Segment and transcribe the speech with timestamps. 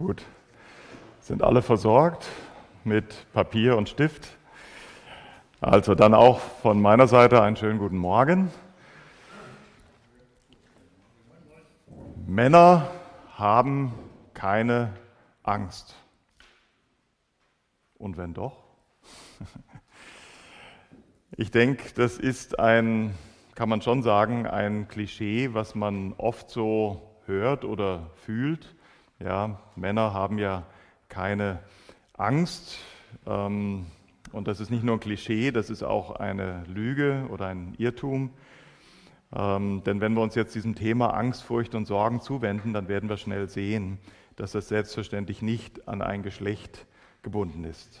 [0.00, 0.24] Gut.
[1.20, 2.26] Sind alle versorgt
[2.84, 4.38] mit Papier und Stift?
[5.60, 8.50] Also dann auch von meiner Seite einen schönen guten Morgen.
[12.26, 12.90] Männer
[13.34, 13.92] haben
[14.32, 14.94] keine
[15.42, 15.94] Angst.
[17.98, 18.56] Und wenn doch?
[21.36, 23.14] Ich denke, das ist ein,
[23.54, 28.74] kann man schon sagen, ein Klischee, was man oft so hört oder fühlt.
[29.22, 30.62] Ja, Männer haben ja
[31.10, 31.58] keine
[32.16, 32.78] Angst.
[33.26, 33.84] Ähm,
[34.32, 38.30] und das ist nicht nur ein Klischee, das ist auch eine Lüge oder ein Irrtum.
[39.34, 43.10] Ähm, denn wenn wir uns jetzt diesem Thema Angst, Furcht und Sorgen zuwenden, dann werden
[43.10, 43.98] wir schnell sehen,
[44.36, 46.86] dass das selbstverständlich nicht an ein Geschlecht
[47.22, 48.00] gebunden ist.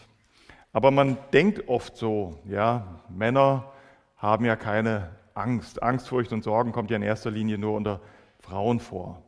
[0.72, 3.70] Aber man denkt oft so, ja, Männer
[4.16, 5.82] haben ja keine Angst.
[5.82, 8.00] Angst, Furcht und Sorgen kommt ja in erster Linie nur unter
[8.38, 9.22] Frauen vor.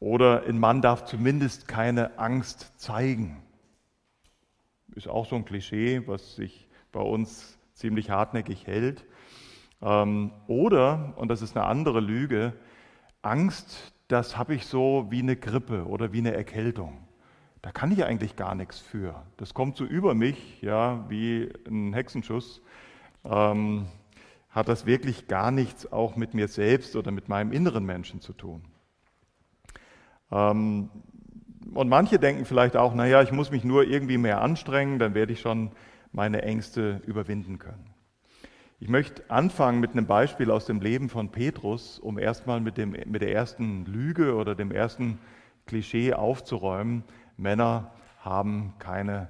[0.00, 3.42] Oder ein Mann darf zumindest keine Angst zeigen.
[4.94, 9.04] Ist auch so ein Klischee, was sich bei uns ziemlich hartnäckig hält.
[9.82, 12.52] Ähm, oder, und das ist eine andere Lüge,
[13.22, 17.06] Angst, das habe ich so wie eine Grippe oder wie eine Erkältung.
[17.62, 19.22] Da kann ich eigentlich gar nichts für.
[19.36, 22.62] Das kommt so über mich, ja, wie ein Hexenschuss.
[23.24, 23.86] Ähm,
[24.48, 28.32] hat das wirklich gar nichts auch mit mir selbst oder mit meinem inneren Menschen zu
[28.32, 28.62] tun.
[30.30, 30.90] Ähm,
[31.74, 35.32] und manche denken vielleicht auch, naja, ich muss mich nur irgendwie mehr anstrengen, dann werde
[35.32, 35.70] ich schon
[36.12, 37.94] meine Ängste überwinden können.
[38.80, 42.90] Ich möchte anfangen mit einem Beispiel aus dem Leben von Petrus, um erstmal mit, dem,
[42.90, 45.18] mit der ersten Lüge oder dem ersten
[45.66, 47.04] Klischee aufzuräumen.
[47.36, 49.28] Männer haben keine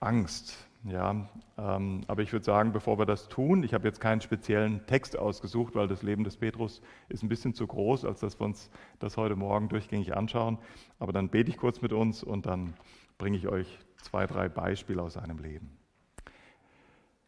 [0.00, 0.67] Angst.
[0.84, 4.86] Ja, ähm, aber ich würde sagen, bevor wir das tun, ich habe jetzt keinen speziellen
[4.86, 8.44] Text ausgesucht, weil das Leben des Petrus ist ein bisschen zu groß, als dass wir
[8.44, 8.70] uns
[9.00, 10.58] das heute Morgen durchgängig anschauen.
[11.00, 12.74] Aber dann bete ich kurz mit uns und dann
[13.18, 15.76] bringe ich euch zwei, drei Beispiele aus seinem Leben.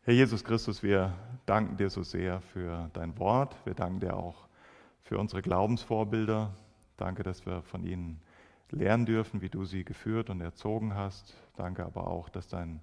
[0.03, 1.13] Herr Jesus Christus, wir
[1.45, 3.57] danken dir so sehr für dein Wort.
[3.65, 4.49] Wir danken dir auch
[5.03, 6.55] für unsere Glaubensvorbilder.
[6.97, 8.23] Danke, dass wir von ihnen
[8.71, 11.35] lernen dürfen, wie du sie geführt und erzogen hast.
[11.57, 12.81] Danke aber auch, dass dein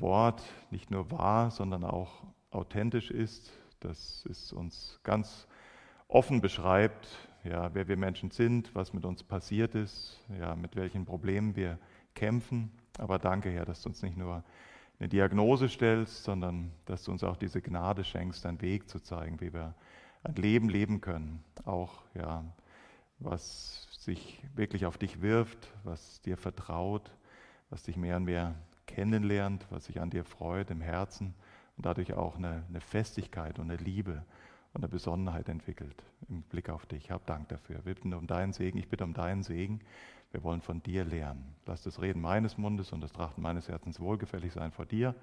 [0.00, 5.46] Wort nicht nur wahr, sondern auch authentisch ist, dass es uns ganz
[6.08, 7.08] offen beschreibt,
[7.44, 11.78] ja, wer wir Menschen sind, was mit uns passiert ist, ja, mit welchen Problemen wir
[12.14, 12.72] kämpfen.
[12.98, 14.42] Aber danke, Herr, dass du uns nicht nur
[14.98, 19.40] eine Diagnose stellst, sondern dass du uns auch diese Gnade schenkst, einen Weg zu zeigen,
[19.40, 19.74] wie wir
[20.24, 21.44] ein Leben leben können.
[21.64, 22.44] Auch, ja,
[23.20, 27.14] was sich wirklich auf dich wirft, was dir vertraut,
[27.70, 28.54] was dich mehr und mehr
[28.98, 31.32] kennenlernt, was sich an dir freut im Herzen
[31.76, 34.24] und dadurch auch eine, eine Festigkeit und eine Liebe
[34.72, 37.12] und eine Besonnenheit entwickelt im Blick auf dich.
[37.12, 37.76] Hab Dank dafür.
[37.84, 38.76] Wir bitten um deinen Segen.
[38.76, 39.82] Ich bitte um deinen Segen.
[40.32, 41.54] Wir wollen von dir lernen.
[41.64, 45.14] Lass das Reden meines Mundes und das Trachten meines Herzens wohlgefällig sein vor dir.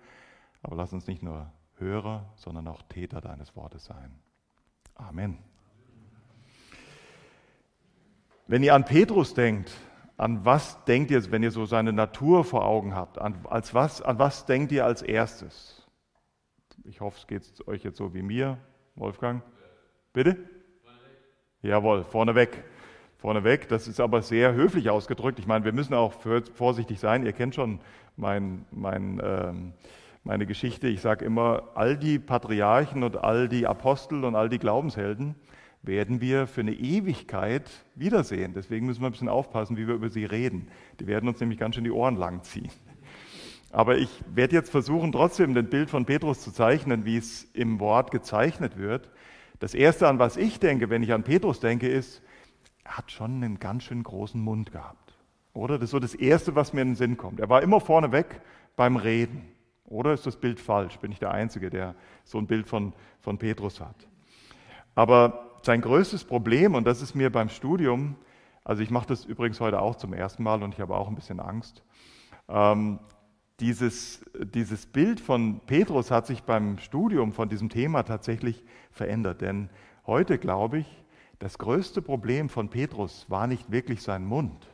[0.64, 4.16] Aber lass uns nicht nur Hörer, sondern auch Täter deines Wortes sein.
[4.94, 5.38] Amen.
[8.48, 9.70] Wenn ihr an Petrus denkt,
[10.18, 13.20] an was denkt ihr, wenn ihr so seine Natur vor Augen habt?
[13.20, 15.88] An, als was, an was denkt ihr als erstes?
[16.84, 18.58] Ich hoffe, es geht euch jetzt so wie mir,
[18.96, 19.44] Wolfgang.
[20.14, 20.38] Bitte?
[21.62, 22.64] Jawohl, vorneweg
[23.26, 23.68] vorneweg.
[23.70, 25.40] Das ist aber sehr höflich ausgedrückt.
[25.40, 26.14] Ich meine, wir müssen auch
[26.54, 27.26] vorsichtig sein.
[27.26, 27.80] Ihr kennt schon
[28.18, 29.74] mein, mein, ähm,
[30.24, 30.88] meine Geschichte.
[30.88, 35.34] Ich sage immer, all die Patriarchen und all die Apostel und all die Glaubenshelden
[35.88, 38.54] werden wir für eine Ewigkeit wiedersehen.
[38.54, 40.68] Deswegen müssen wir ein bisschen aufpassen, wie wir über sie reden.
[41.00, 42.72] Die werden uns nämlich ganz schön die Ohren langziehen.
[43.72, 47.80] Aber ich werde jetzt versuchen, trotzdem ein Bild von Petrus zu zeichnen, wie es im
[47.80, 49.12] Wort gezeichnet wird.
[49.60, 52.22] Das Erste, an was ich denke, wenn ich an Petrus denke, ist,
[52.84, 55.18] er hat schon einen ganz schön großen Mund gehabt.
[55.54, 55.76] Oder?
[55.78, 57.40] Das ist so das Erste, was mir in den Sinn kommt.
[57.40, 58.42] Er war immer vorneweg
[58.76, 59.52] beim Reden.
[59.86, 60.98] Oder ist das Bild falsch?
[61.00, 64.08] Bin ich der Einzige, der so ein Bild von, von Petrus hat?
[64.96, 68.16] Aber sein größtes Problem, und das ist mir beim Studium,
[68.64, 71.16] also ich mache das übrigens heute auch zum ersten Mal und ich habe auch ein
[71.16, 71.84] bisschen Angst,
[72.48, 73.00] ähm,
[73.60, 79.42] dieses, dieses Bild von Petrus hat sich beim Studium von diesem Thema tatsächlich verändert.
[79.42, 79.70] Denn
[80.06, 81.04] heute glaube ich,
[81.40, 84.68] das größte Problem von Petrus war nicht wirklich sein Mund.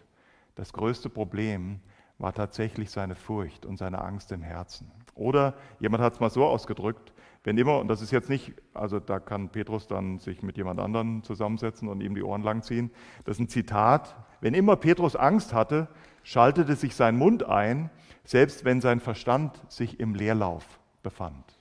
[0.56, 1.80] Das größte Problem
[2.18, 4.92] war tatsächlich seine Furcht und seine Angst im Herzen.
[5.14, 7.11] Oder jemand hat es mal so ausgedrückt,
[7.44, 10.80] wenn immer, und das ist jetzt nicht, also da kann Petrus dann sich mit jemand
[10.80, 12.92] anderem zusammensetzen und ihm die Ohren langziehen,
[13.26, 15.88] das ist ein Zitat, wenn immer Petrus Angst hatte,
[16.24, 17.90] schaltete sich sein Mund ein,
[18.24, 20.66] selbst wenn sein Verstand sich im Leerlauf
[21.02, 21.58] befand.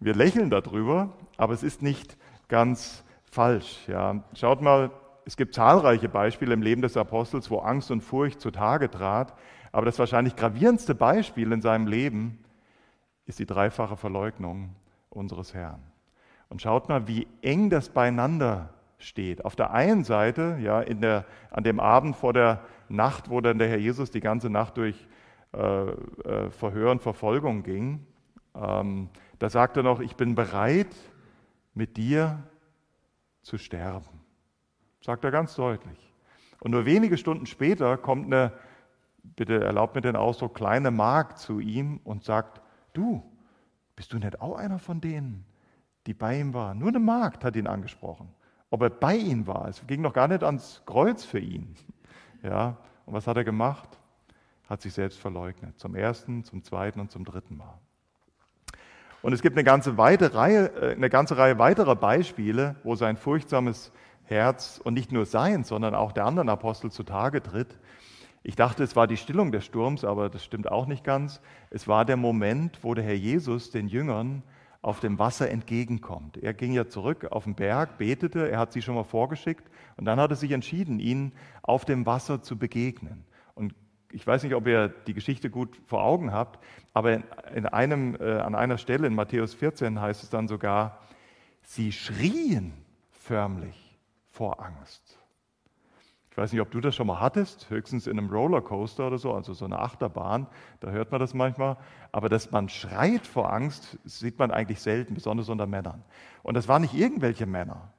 [0.00, 2.16] Wir lächeln darüber, aber es ist nicht
[2.48, 3.86] ganz falsch.
[3.88, 4.24] Ja.
[4.34, 4.90] Schaut mal
[5.26, 9.34] es gibt zahlreiche Beispiele im Leben des Apostels, wo Angst und Furcht zutage trat,
[9.72, 12.38] aber das wahrscheinlich gravierendste Beispiel in seinem Leben
[13.26, 14.74] ist die dreifache Verleugnung
[15.10, 15.82] unseres Herrn.
[16.48, 19.44] Und schaut mal, wie eng das beieinander steht.
[19.44, 23.68] Auf der einen Seite, ja, der, an dem Abend vor der Nacht, wo dann der
[23.68, 25.06] Herr Jesus die ganze Nacht durch
[25.52, 28.06] äh, äh, Verhör und Verfolgung ging,
[28.54, 30.94] ähm, da sagt er noch, ich bin bereit,
[31.74, 32.42] mit dir
[33.42, 34.20] zu sterben.
[35.02, 36.12] Sagt er ganz deutlich.
[36.60, 38.52] Und nur wenige Stunden später kommt eine,
[39.22, 42.62] bitte erlaubt mir den Ausdruck, kleine Magd zu ihm und sagt,
[42.96, 43.22] du,
[43.94, 45.44] bist du nicht auch einer von denen,
[46.06, 46.78] die bei ihm waren?
[46.78, 48.28] Nur eine Magd hat ihn angesprochen.
[48.70, 51.74] Ob er bei ihm war, es ging noch gar nicht ans Kreuz für ihn.
[52.42, 52.76] Ja,
[53.06, 53.88] und was hat er gemacht?
[54.68, 55.76] Hat sich selbst verleugnet.
[55.80, 57.76] Zum ersten, zum zweiten und zum dritten Mal.
[59.22, 63.90] Und es gibt eine ganze, Reihe, äh, eine ganze Reihe weiterer Beispiele, wo sein furchtsames
[64.24, 67.76] Herz und nicht nur sein, sondern auch der anderen Apostel zutage tritt.
[68.42, 71.40] Ich dachte, es war die Stillung des Sturms, aber das stimmt auch nicht ganz.
[71.70, 74.42] Es war der Moment, wo der Herr Jesus den Jüngern
[74.82, 76.36] auf dem Wasser entgegenkommt.
[76.36, 80.04] Er ging ja zurück auf den Berg, betete, er hat sie schon mal vorgeschickt und
[80.04, 83.24] dann hat er sich entschieden, ihnen auf dem Wasser zu begegnen.
[83.54, 83.74] Und
[84.12, 87.14] ich weiß nicht, ob ihr die Geschichte gut vor Augen habt, aber
[87.52, 91.00] in einem, äh, an einer Stelle in Matthäus 14 heißt es dann sogar,
[91.62, 92.72] sie schrien
[93.10, 93.98] förmlich
[94.30, 95.18] vor Angst.
[96.36, 99.32] Ich weiß nicht, ob du das schon mal hattest, höchstens in einem Rollercoaster oder so,
[99.32, 100.46] also so eine Achterbahn,
[100.80, 101.78] da hört man das manchmal.
[102.12, 106.04] Aber dass man schreit vor Angst, sieht man eigentlich selten, besonders unter Männern.
[106.42, 107.90] Und das waren nicht irgendwelche Männer,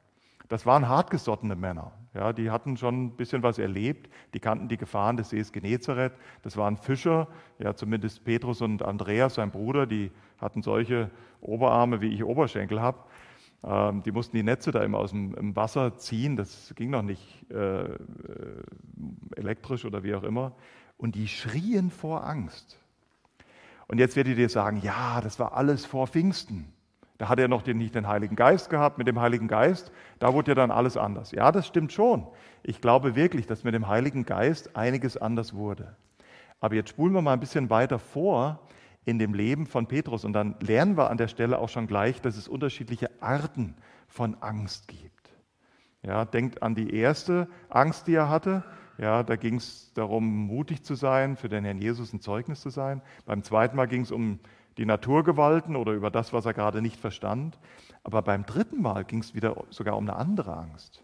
[0.49, 1.93] das waren hartgesottene Männer.
[2.13, 6.13] Ja, die hatten schon ein bisschen was erlebt, die kannten die Gefahren des Sees Genezareth.
[6.43, 11.09] Das waren Fischer, ja, zumindest Petrus und Andreas, sein Bruder, die hatten solche
[11.41, 12.99] Oberarme, wie ich Oberschenkel habe.
[13.63, 17.45] Ähm, die mussten die Netze da immer aus dem Wasser ziehen, das ging noch nicht
[17.51, 17.97] äh, äh,
[19.35, 20.53] elektrisch oder wie auch immer.
[20.97, 22.79] Und die schrien vor Angst.
[23.87, 26.71] Und jetzt werdet ihr sagen, ja, das war alles vor Pfingsten.
[27.17, 28.97] Da hat er noch den, nicht den Heiligen Geist gehabt.
[28.97, 31.31] Mit dem Heiligen Geist, da wurde ja dann alles anders.
[31.31, 32.27] Ja, das stimmt schon.
[32.63, 35.95] Ich glaube wirklich, dass mit dem Heiligen Geist einiges anders wurde.
[36.59, 38.59] Aber jetzt spulen wir mal ein bisschen weiter vor
[39.07, 42.21] in dem Leben von Petrus und dann lernen wir an der Stelle auch schon gleich,
[42.21, 43.73] dass es unterschiedliche Arten
[44.09, 45.31] von Angst gibt.
[46.03, 48.65] Ja, denkt an die erste Angst, die er hatte.
[48.97, 52.69] Ja, da ging es darum, mutig zu sein, für den Herrn Jesus ein Zeugnis zu
[52.69, 53.01] sein.
[53.25, 54.39] Beim zweiten Mal ging es um
[54.77, 57.57] die Naturgewalten oder über das, was er gerade nicht verstand.
[58.03, 61.01] Aber beim dritten Mal ging es wieder sogar um eine andere Angst.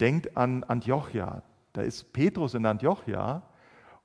[0.00, 1.42] Denkt an Antiochia.
[1.72, 3.40] Da ist Petrus in Antiochia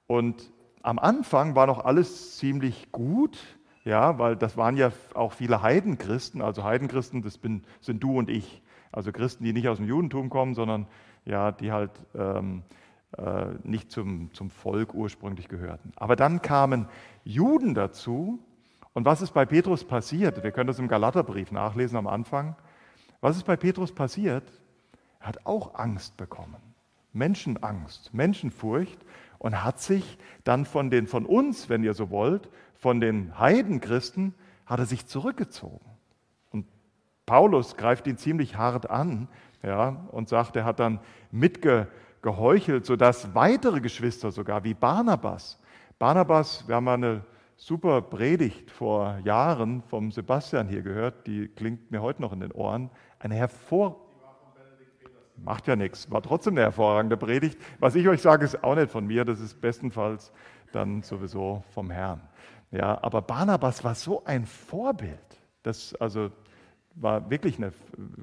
[0.07, 0.49] und
[0.83, 3.38] am Anfang war noch alles ziemlich gut,
[3.83, 6.42] ja, weil das waren ja auch viele Heidenchristen.
[6.42, 8.62] Also Heidenchristen, das bin, sind du und ich.
[8.92, 10.88] Also Christen, die nicht aus dem Judentum kommen, sondern
[11.25, 12.63] ja, die halt ähm,
[13.18, 15.92] äh, nicht zum, zum Volk ursprünglich gehörten.
[15.95, 16.88] Aber dann kamen
[17.24, 18.39] Juden dazu,
[18.94, 20.44] und was ist bei Petrus passiert?
[20.44, 22.57] Wir können das im Galaterbrief nachlesen am Anfang.
[23.22, 24.44] Was ist bei Petrus passiert?
[25.19, 26.57] Er hat auch Angst bekommen.
[27.13, 29.00] Menschenangst, Menschenfurcht
[29.41, 34.35] und hat sich dann von den von uns, wenn ihr so wollt, von den Heidenchristen,
[34.67, 35.83] hat er sich zurückgezogen.
[36.51, 36.67] Und
[37.25, 39.27] Paulus greift ihn ziemlich hart an
[39.63, 40.99] ja, und sagt, er hat dann
[41.31, 45.59] mitgeheuchelt, sodass weitere Geschwister sogar wie Barnabas,
[45.97, 47.25] Barnabas, wir haben eine
[47.56, 52.51] super Predigt vor Jahren vom Sebastian hier gehört, die klingt mir heute noch in den
[52.51, 52.92] Ohren.
[53.18, 54.06] Eine hervor
[55.44, 57.60] Macht ja nichts, war trotzdem eine hervorragende Predigt.
[57.80, 60.31] Was ich euch sage, ist auch nicht von mir, das ist bestenfalls
[60.71, 62.21] dann sowieso vom Herrn.
[62.71, 65.19] Ja, aber Barnabas war so ein Vorbild.
[65.64, 66.30] Das also
[66.95, 67.74] war wirklich eine,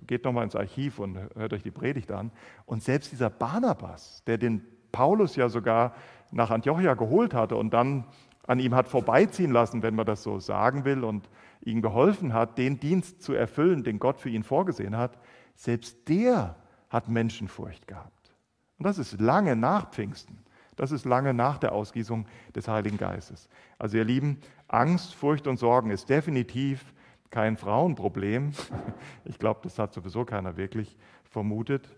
[0.07, 2.31] geht nochmal ins Archiv und hört euch die Predigt an.
[2.67, 5.95] Und selbst dieser Barnabas, der den Paulus ja sogar
[6.31, 8.05] nach Antiochia geholt hatte und dann
[8.47, 11.29] an ihm hat vorbeiziehen lassen, wenn man das so sagen will, und
[11.63, 15.19] ihm geholfen hat, den Dienst zu erfüllen, den Gott für ihn vorgesehen hat,
[15.55, 16.57] selbst der
[16.91, 18.35] hat Menschenfurcht gehabt.
[18.79, 20.39] Und das ist lange nach Pfingsten.
[20.77, 23.49] Das ist lange nach der Ausgießung des Heiligen Geistes.
[23.79, 26.95] Also ihr Lieben, Angst, Furcht und Sorgen ist definitiv
[27.31, 28.53] kein Frauenproblem.
[29.25, 31.97] Ich glaube, das hat sowieso keiner wirklich vermutet.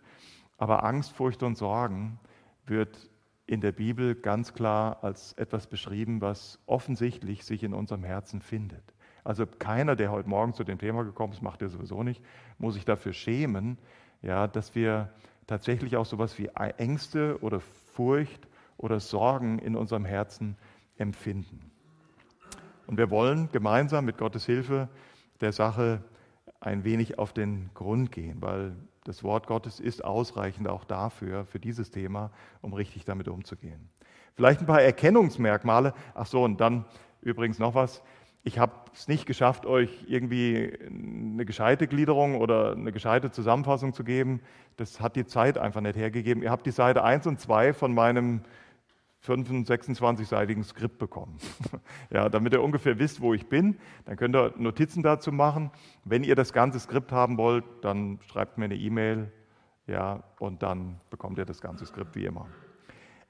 [0.59, 2.19] Aber Angst, Furcht und Sorgen
[2.67, 3.11] wird
[3.47, 8.83] in der Bibel ganz klar als etwas beschrieben, was offensichtlich sich in unserem Herzen findet.
[9.25, 12.23] Also keiner, der heute Morgen zu dem Thema gekommen ist, macht er sowieso nicht,
[12.59, 13.79] muss sich dafür schämen,
[14.23, 15.11] ja, dass wir
[15.47, 16.47] tatsächlich auch sowas wie
[16.77, 18.47] Ängste oder Furcht
[18.77, 20.57] oder Sorgen in unserem Herzen
[20.97, 21.71] empfinden.
[22.87, 24.89] Und wir wollen gemeinsam mit Gottes Hilfe
[25.41, 26.03] der Sache
[26.61, 28.75] ein wenig auf den Grund gehen, weil
[29.05, 33.89] das Wort Gottes ist ausreichend auch dafür, für dieses Thema, um richtig damit umzugehen.
[34.35, 35.95] Vielleicht ein paar Erkennungsmerkmale.
[36.15, 36.85] Ach so, und dann
[37.23, 38.03] übrigens noch was.
[38.43, 44.03] Ich habe es nicht geschafft, euch irgendwie eine gescheite Gliederung oder eine gescheite Zusammenfassung zu
[44.03, 44.41] geben.
[44.77, 46.43] Das hat die Zeit einfach nicht hergegeben.
[46.43, 48.41] Ihr habt die Seite 1 und 2 von meinem
[49.23, 51.37] 26-seitigen Skript bekommen.
[52.11, 55.71] ja, damit ihr ungefähr wisst, wo ich bin, dann könnt ihr Notizen dazu machen.
[56.05, 59.31] Wenn ihr das ganze Skript haben wollt, dann schreibt mir eine E-Mail,
[59.87, 62.47] ja, und dann bekommt ihr das ganze Skript wie immer.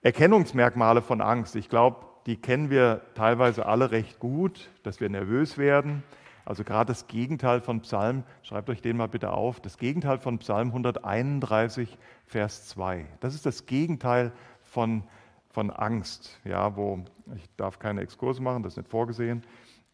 [0.03, 1.57] Erkennungsmerkmale von Angst.
[1.57, 6.03] Ich glaube, die kennen wir teilweise alle recht gut, dass wir nervös werden.
[6.45, 10.39] Also gerade das Gegenteil von Psalm, schreibt euch den mal bitte auf, das Gegenteil von
[10.39, 11.97] Psalm 131,
[12.27, 13.07] Vers 2.
[13.21, 17.01] Das ist das Gegenteil von Angst von Angst, ja, wo
[17.35, 19.43] ich darf keine Exkurse machen, das ist nicht vorgesehen,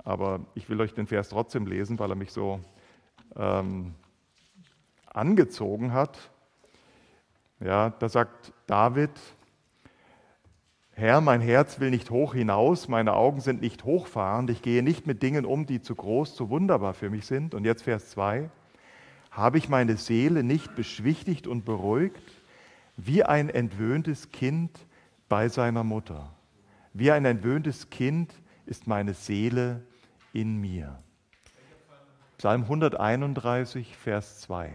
[0.05, 2.61] aber ich will euch den Vers trotzdem lesen, weil er mich so
[3.37, 3.95] ähm,
[5.07, 6.31] angezogen hat.
[7.61, 9.11] Ja, da sagt David,
[10.99, 15.07] Herr, mein Herz will nicht hoch hinaus, meine Augen sind nicht hochfahrend, ich gehe nicht
[15.07, 17.55] mit Dingen um, die zu groß, zu wunderbar für mich sind.
[17.55, 18.49] Und jetzt Vers 2,
[19.31, 22.23] habe ich meine Seele nicht beschwichtigt und beruhigt,
[22.97, 24.71] wie ein entwöhntes Kind,
[25.29, 26.33] bei seiner Mutter.
[26.95, 28.33] Wie ein entwöhntes Kind
[28.65, 29.83] ist meine Seele
[30.33, 30.99] in mir.
[32.39, 34.73] Psalm 131, Vers 2.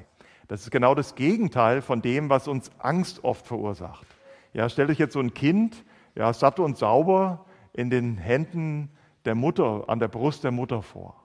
[0.48, 4.06] Das ist genau das Gegenteil von dem, was uns Angst oft verursacht.
[4.54, 5.84] Ja, stellt euch jetzt so ein Kind,
[6.16, 8.90] ja, satt und sauber in den Händen
[9.26, 11.16] der Mutter, an der Brust der Mutter vor.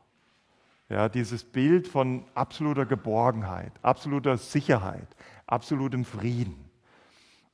[0.89, 5.09] Ja, dieses Bild von absoluter Geborgenheit, absoluter Sicherheit,
[5.47, 6.71] absolutem Frieden.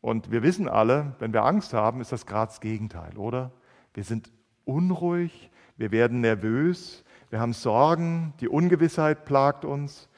[0.02, 3.52] Und wir wissen alle, wenn wir Angst haben, ist das gerade das Gegenteil, oder?
[3.94, 4.30] Wir sind
[4.64, 10.08] unruhig, wir werden nervös, wir haben Sorgen, die Ungewissheit plagt uns.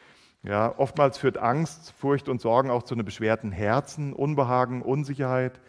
[0.43, 5.61] Ja, oftmals führt Angst, Furcht und Sorgen auch zu einem beschwerten Herzen, Unbehagen, Unsicherheit.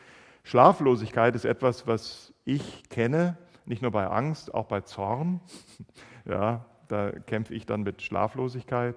[0.45, 5.41] Schlaflosigkeit ist etwas, was ich kenne, nicht nur bei Angst, auch bei Zorn.
[6.27, 8.95] Ja, da kämpfe ich dann mit Schlaflosigkeit.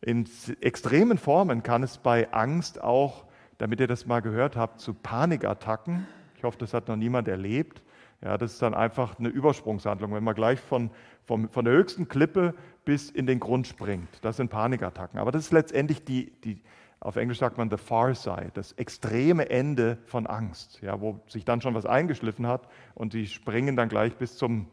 [0.00, 0.28] In
[0.60, 3.24] extremen Formen kann es bei Angst auch
[3.60, 6.06] damit ihr das mal gehört habt, zu Panikattacken.
[6.34, 7.82] Ich hoffe, das hat noch niemand erlebt.
[8.22, 10.90] Ja, das ist dann einfach eine Übersprungshandlung, wenn man gleich von,
[11.26, 12.54] von, von der höchsten Klippe
[12.86, 14.08] bis in den Grund springt.
[14.22, 15.20] Das sind Panikattacken.
[15.20, 16.62] Aber das ist letztendlich die, die
[17.00, 21.46] auf Englisch sagt man the far side, das extreme Ende von Angst, ja, wo sich
[21.46, 24.66] dann schon was eingeschliffen hat und die springen dann gleich bis zum,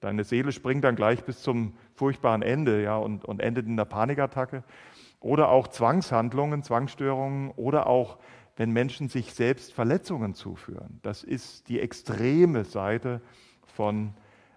[0.00, 3.84] deine Seele springt dann gleich bis zum furchtbaren Ende ja, und, und endet in der
[3.84, 4.64] Panikattacke.
[5.20, 8.18] Oder auch Zwangshandlungen, Zwangsstörungen oder auch,
[8.56, 11.00] wenn Menschen sich selbst Verletzungen zuführen.
[11.02, 13.20] Das ist die extreme Seite
[13.66, 14.14] von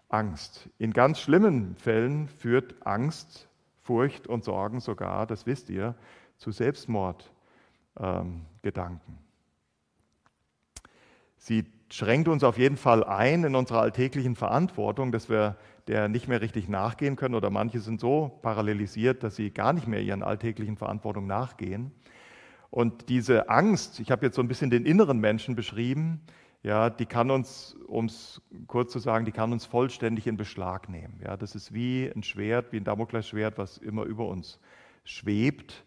[0.08, 0.70] Angst.
[0.78, 3.50] In ganz schlimmen Fällen führt Angst,
[3.82, 5.96] Furcht und Sorgen sogar, das wisst ihr,
[6.42, 9.20] zu Selbstmordgedanken.
[11.38, 15.56] Sie schränkt uns auf jeden Fall ein in unserer alltäglichen Verantwortung, dass wir
[15.88, 19.88] der nicht mehr richtig nachgehen können oder manche sind so parallelisiert, dass sie gar nicht
[19.88, 21.92] mehr ihren alltäglichen Verantwortungen nachgehen.
[22.72, 26.22] Und diese Angst, ich habe jetzt so ein bisschen den inneren Menschen beschrieben,
[26.64, 30.90] ja, die kann uns, um es kurz zu sagen, die kann uns vollständig in Beschlag
[30.90, 31.20] nehmen.
[31.24, 34.60] Ja, das ist wie ein Schwert, wie ein Damoklesschwert, was immer über uns
[35.04, 35.84] schwebt.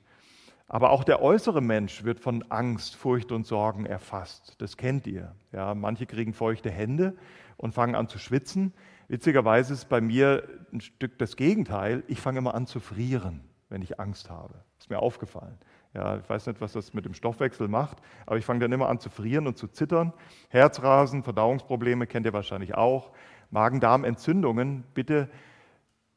[0.67, 4.55] Aber auch der äußere Mensch wird von Angst, Furcht und Sorgen erfasst.
[4.59, 5.35] Das kennt ihr.
[5.53, 7.15] Ja, manche kriegen feuchte Hände
[7.57, 8.73] und fangen an zu schwitzen.
[9.09, 12.03] Witzigerweise ist bei mir ein Stück das Gegenteil.
[12.09, 14.55] Ich fange immer an zu frieren, wenn ich Angst habe.
[14.79, 15.59] Ist mir aufgefallen.
[15.93, 18.89] Ja, ich weiß nicht, was das mit dem Stoffwechsel macht, aber ich fange dann immer
[18.89, 20.13] an zu frieren und zu zittern.
[20.49, 23.13] Herzrasen, Verdauungsprobleme kennt ihr wahrscheinlich auch.
[23.51, 25.29] Magen-Darm-Entzündungen, bitte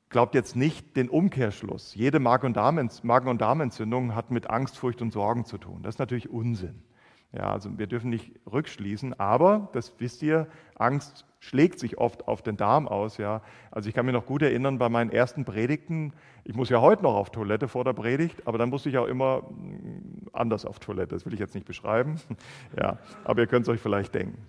[0.09, 1.93] glaubt jetzt nicht den Umkehrschluss.
[1.95, 5.83] Jede Magen- und Darmentzündung hat mit Angst, Furcht und Sorgen zu tun.
[5.83, 6.83] Das ist natürlich Unsinn.
[7.33, 12.41] Ja, also wir dürfen nicht rückschließen, aber das wisst ihr, Angst schlägt sich oft auf
[12.41, 13.17] den Darm aus.
[13.17, 13.41] Ja.
[13.69, 16.13] Also ich kann mich noch gut erinnern bei meinen ersten Predigten,
[16.45, 19.07] ich muss ja heute noch auf Toilette vor der Predigt, aber dann musste ich auch
[19.07, 22.15] immer mm, anders auf Toilette, das will ich jetzt nicht beschreiben,
[22.77, 24.41] ja, aber ihr könnt es euch vielleicht denken.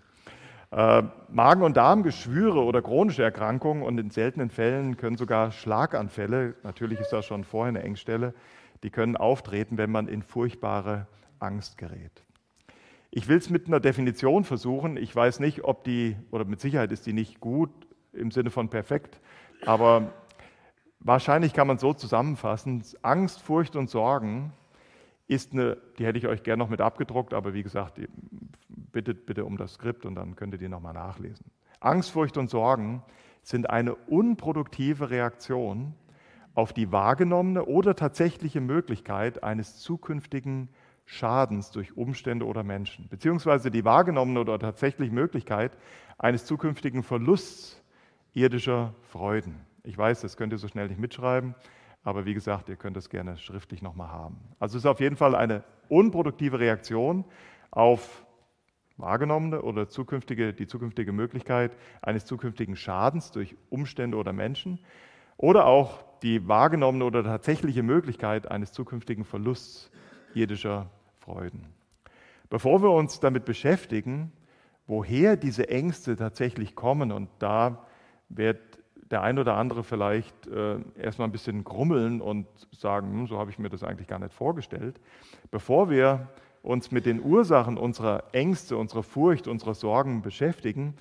[0.70, 7.00] Äh, Magen- und Darmgeschwüre oder chronische Erkrankungen und in seltenen Fällen können sogar Schlaganfälle, natürlich
[7.00, 8.34] ist das schon vorher eine Engstelle,
[8.82, 11.06] die können auftreten, wenn man in furchtbare
[11.38, 12.22] Angst gerät.
[13.10, 14.98] Ich will es mit einer Definition versuchen.
[14.98, 17.70] Ich weiß nicht, ob die, oder mit Sicherheit ist die nicht gut
[18.12, 19.20] im Sinne von perfekt,
[19.64, 20.12] aber
[21.00, 24.52] wahrscheinlich kann man so zusammenfassen, Angst, Furcht und Sorgen
[25.28, 28.00] ist eine, die hätte ich euch gerne noch mit abgedruckt, aber wie gesagt,
[28.68, 31.46] bittet bitte um das Skript und dann könnt ihr die nochmal nachlesen.
[31.80, 33.02] Angst, Furcht und Sorgen
[33.42, 35.94] sind eine unproduktive Reaktion
[36.54, 40.68] auf die wahrgenommene oder tatsächliche Möglichkeit eines zukünftigen
[41.04, 45.72] Schadens durch Umstände oder Menschen, beziehungsweise die wahrgenommene oder tatsächliche Möglichkeit
[46.18, 47.82] eines zukünftigen Verlusts
[48.34, 49.60] irdischer Freuden.
[49.84, 51.54] Ich weiß, das könnt ihr so schnell nicht mitschreiben,
[52.04, 54.38] aber wie gesagt, ihr könnt das gerne schriftlich nochmal haben.
[54.58, 57.24] Also es ist auf jeden Fall eine unproduktive Reaktion
[57.70, 58.24] auf
[58.96, 64.80] wahrgenommene oder zukünftige, die zukünftige Möglichkeit eines zukünftigen Schadens durch Umstände oder Menschen
[65.36, 69.90] oder auch die wahrgenommene oder tatsächliche Möglichkeit eines zukünftigen Verlusts
[70.34, 70.90] irdischer
[71.20, 71.66] Freuden.
[72.50, 74.32] Bevor wir uns damit beschäftigen,
[74.86, 77.86] woher diese Ängste tatsächlich kommen, und da
[78.28, 78.77] wird
[79.10, 83.50] der ein oder andere vielleicht äh, erstmal ein bisschen grummeln und sagen, hm, so habe
[83.50, 85.00] ich mir das eigentlich gar nicht vorgestellt.
[85.50, 86.28] Bevor wir
[86.62, 90.94] uns mit den Ursachen unserer Ängste, unserer Furcht, unserer Sorgen beschäftigen,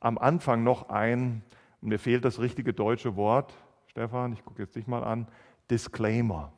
[0.00, 1.42] am Anfang noch ein,
[1.80, 3.54] mir fehlt das richtige deutsche Wort,
[3.86, 5.26] Stefan, ich gucke jetzt dich mal an,
[5.70, 6.52] Disclaimer.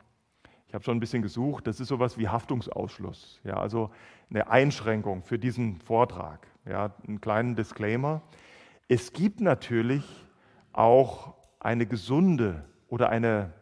[0.69, 3.91] Ich habe schon ein bisschen gesucht, das ist sowas wie Haftungsausschluss, ja, also
[4.29, 8.23] eine Einschränkung für diesen Vortrag, ja, einen kleinen Disclaimer.
[8.87, 10.05] Es gibt natürlich
[10.73, 13.53] auch eine gesunde oder eine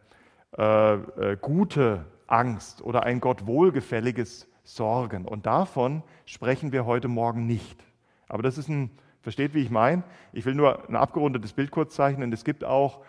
[0.57, 5.25] äh, äh, gute Angst oder ein Gott wohlgefälliges Sorgen.
[5.25, 7.83] Und davon sprechen wir heute Morgen nicht.
[8.27, 10.03] Aber das ist ein, versteht, wie ich meine?
[10.31, 12.31] Ich will nur ein abgerundetes Bild kurz zeichnen.
[12.31, 13.01] Es gibt auch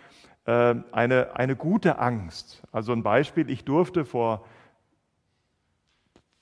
[0.47, 2.63] äh, eine, eine gute Angst.
[2.73, 4.45] Also ein Beispiel, ich durfte vor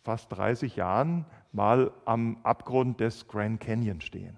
[0.02, 4.36] fast 30 Jahren mal am Abgrund des Grand Canyon stehen.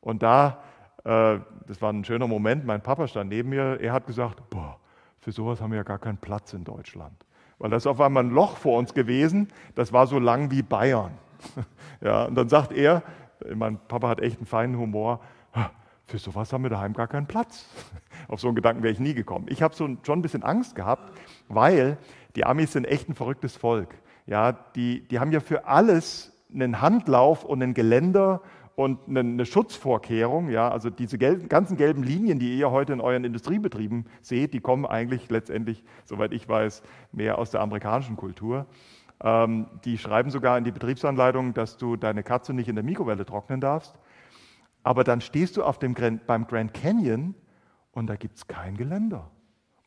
[0.00, 0.62] Und da,
[1.02, 4.78] das war ein schöner Moment, mein Papa stand neben mir, er hat gesagt, boah,
[5.20, 7.24] für sowas haben wir ja gar keinen Platz in Deutschland
[7.60, 10.62] weil da ist auf einmal ein Loch vor uns gewesen, das war so lang wie
[10.62, 11.12] Bayern.
[12.02, 13.02] Ja, und dann sagt er,
[13.54, 15.20] mein Papa hat echt einen feinen Humor,
[16.06, 17.66] für sowas haben wir daheim gar keinen Platz.
[18.28, 19.44] Auf so einen Gedanken wäre ich nie gekommen.
[19.50, 21.12] Ich habe so schon ein bisschen Angst gehabt,
[21.48, 21.98] weil
[22.36, 23.94] die Amis sind echt ein verrücktes Volk.
[24.24, 28.40] Ja, die, die haben ja für alles einen Handlauf und ein Geländer
[28.80, 33.24] und eine, Schutzvorkehrung, ja, also diese gelben, ganzen gelben Linien, die ihr heute in euren
[33.24, 38.64] Industriebetrieben seht, die kommen eigentlich letztendlich, soweit ich weiß, mehr aus der amerikanischen Kultur.
[39.22, 43.26] Ähm, die schreiben sogar in die Betriebsanleitung, dass du deine Katze nicht in der Mikrowelle
[43.26, 43.98] trocknen darfst.
[44.82, 45.94] Aber dann stehst du auf dem,
[46.26, 47.34] beim Grand Canyon
[47.92, 49.30] und da gibt es kein Geländer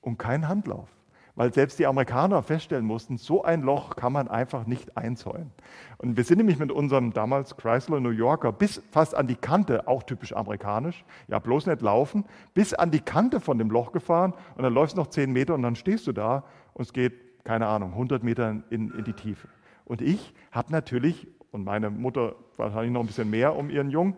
[0.01, 0.87] und keinen Handlauf
[1.35, 5.51] weil selbst die Amerikaner feststellen mussten, so ein Loch kann man einfach nicht einzäunen.
[5.97, 9.87] Und wir sind nämlich mit unserem damals Chrysler New Yorker bis fast an die Kante,
[9.87, 14.33] auch typisch amerikanisch, ja bloß nicht laufen, bis an die Kante von dem Loch gefahren
[14.55, 16.43] und dann läufst du noch zehn Meter und dann stehst du da
[16.73, 19.47] und es geht, keine Ahnung, 100 Meter in, in die Tiefe.
[19.85, 24.17] Und ich habe natürlich, und meine Mutter wahrscheinlich noch ein bisschen mehr um ihren Jungen,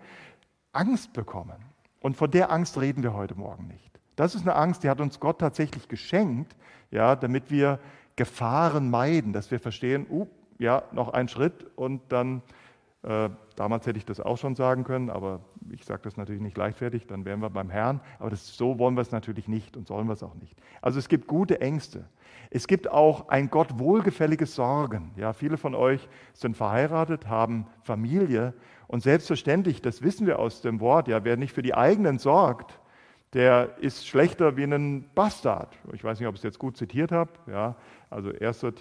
[0.74, 1.58] Angst bekommen.
[2.02, 4.00] Und von der Angst reden wir heute Morgen nicht.
[4.16, 6.56] Das ist eine Angst, die hat uns Gott tatsächlich geschenkt,
[6.96, 7.80] ja, damit wir
[8.16, 10.26] Gefahren meiden, dass wir verstehen, uh,
[10.58, 12.42] ja, noch ein Schritt und dann,
[13.04, 16.58] äh, damals hätte ich das auch schon sagen können, aber ich sage das natürlich nicht
[16.58, 19.88] leichtfertig, dann wären wir beim Herrn, aber das, so wollen wir es natürlich nicht und
[19.88, 20.56] sollen wir es auch nicht.
[20.82, 22.06] Also es gibt gute Ängste.
[22.52, 25.12] Es gibt auch ein Gott wohlgefälliges Sorgen.
[25.18, 28.54] Ja, viele von euch sind verheiratet, haben Familie
[28.88, 32.80] und selbstverständlich, das wissen wir aus dem Wort, ja, wer nicht für die eigenen sorgt,
[33.36, 35.78] der ist schlechter wie ein Bastard.
[35.92, 37.32] Ich weiß nicht, ob ich es jetzt gut zitiert habe.
[37.48, 37.76] Ja,
[38.10, 38.72] also erster,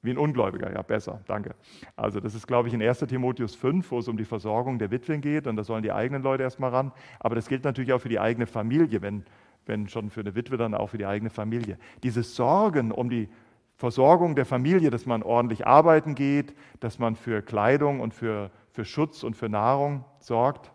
[0.00, 1.54] wie ein Ungläubiger, ja, besser, danke.
[1.94, 3.00] Also das ist, glaube ich, in 1.
[3.00, 6.22] Timotheus 5, wo es um die Versorgung der Witwen geht und da sollen die eigenen
[6.22, 6.92] Leute erstmal ran.
[7.20, 9.26] Aber das gilt natürlich auch für die eigene Familie, wenn,
[9.66, 11.78] wenn schon für eine Witwe, dann auch für die eigene Familie.
[12.02, 13.28] Diese Sorgen um die
[13.76, 18.86] Versorgung der Familie, dass man ordentlich arbeiten geht, dass man für Kleidung und für, für
[18.86, 20.72] Schutz und für Nahrung sorgt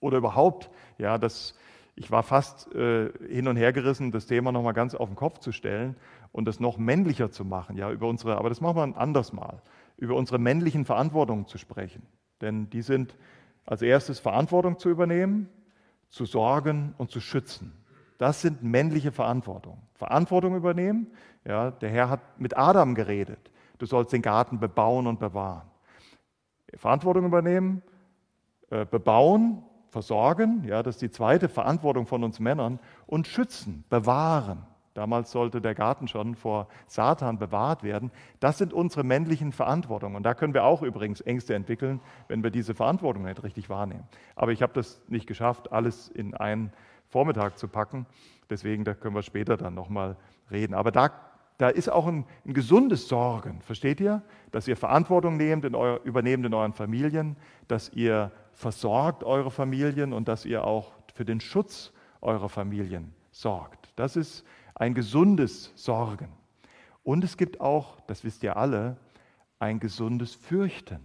[0.00, 1.54] oder überhaupt, ja, dass
[1.96, 5.38] ich war fast äh, hin und her gerissen, das Thema nochmal ganz auf den Kopf
[5.38, 5.96] zu stellen
[6.30, 7.76] und das noch männlicher zu machen.
[7.76, 9.62] Ja, über unsere, aber das machen wir ein anderes Mal,
[9.96, 12.02] über unsere männlichen Verantwortungen zu sprechen.
[12.42, 13.16] Denn die sind
[13.64, 15.48] als erstes Verantwortung zu übernehmen,
[16.10, 17.72] zu sorgen und zu schützen.
[18.18, 19.80] Das sind männliche Verantwortungen.
[19.94, 21.08] Verantwortung übernehmen.
[21.44, 23.50] Ja, der Herr hat mit Adam geredet.
[23.78, 25.68] Du sollst den Garten bebauen und bewahren.
[26.74, 27.82] Verantwortung übernehmen,
[28.70, 29.62] äh, bebauen
[29.96, 34.66] versorgen, ja, das ist die zweite Verantwortung von uns Männern, und schützen, bewahren.
[34.92, 38.10] Damals sollte der Garten schon vor Satan bewahrt werden.
[38.38, 40.14] Das sind unsere männlichen Verantwortungen.
[40.14, 44.06] Und da können wir auch übrigens Ängste entwickeln, wenn wir diese Verantwortung nicht richtig wahrnehmen.
[44.34, 46.74] Aber ich habe das nicht geschafft, alles in einen
[47.08, 48.04] Vormittag zu packen.
[48.50, 50.18] Deswegen, da können wir später dann nochmal
[50.50, 50.74] reden.
[50.74, 51.10] Aber da,
[51.56, 54.20] da ist auch ein, ein, gesundes Sorgen, versteht ihr?
[54.52, 60.14] Dass ihr Verantwortung nehmt in euer, übernehmt in euren Familien, dass ihr versorgt eure Familien
[60.14, 61.92] und dass ihr auch für den Schutz
[62.22, 63.92] eurer Familien sorgt.
[63.96, 66.32] Das ist ein gesundes Sorgen.
[67.02, 68.96] Und es gibt auch, das wisst ihr alle,
[69.58, 71.00] ein gesundes Fürchten.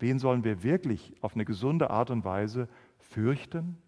[0.00, 3.78] Wen sollen wir wirklich auf eine gesunde Art und Weise fürchten?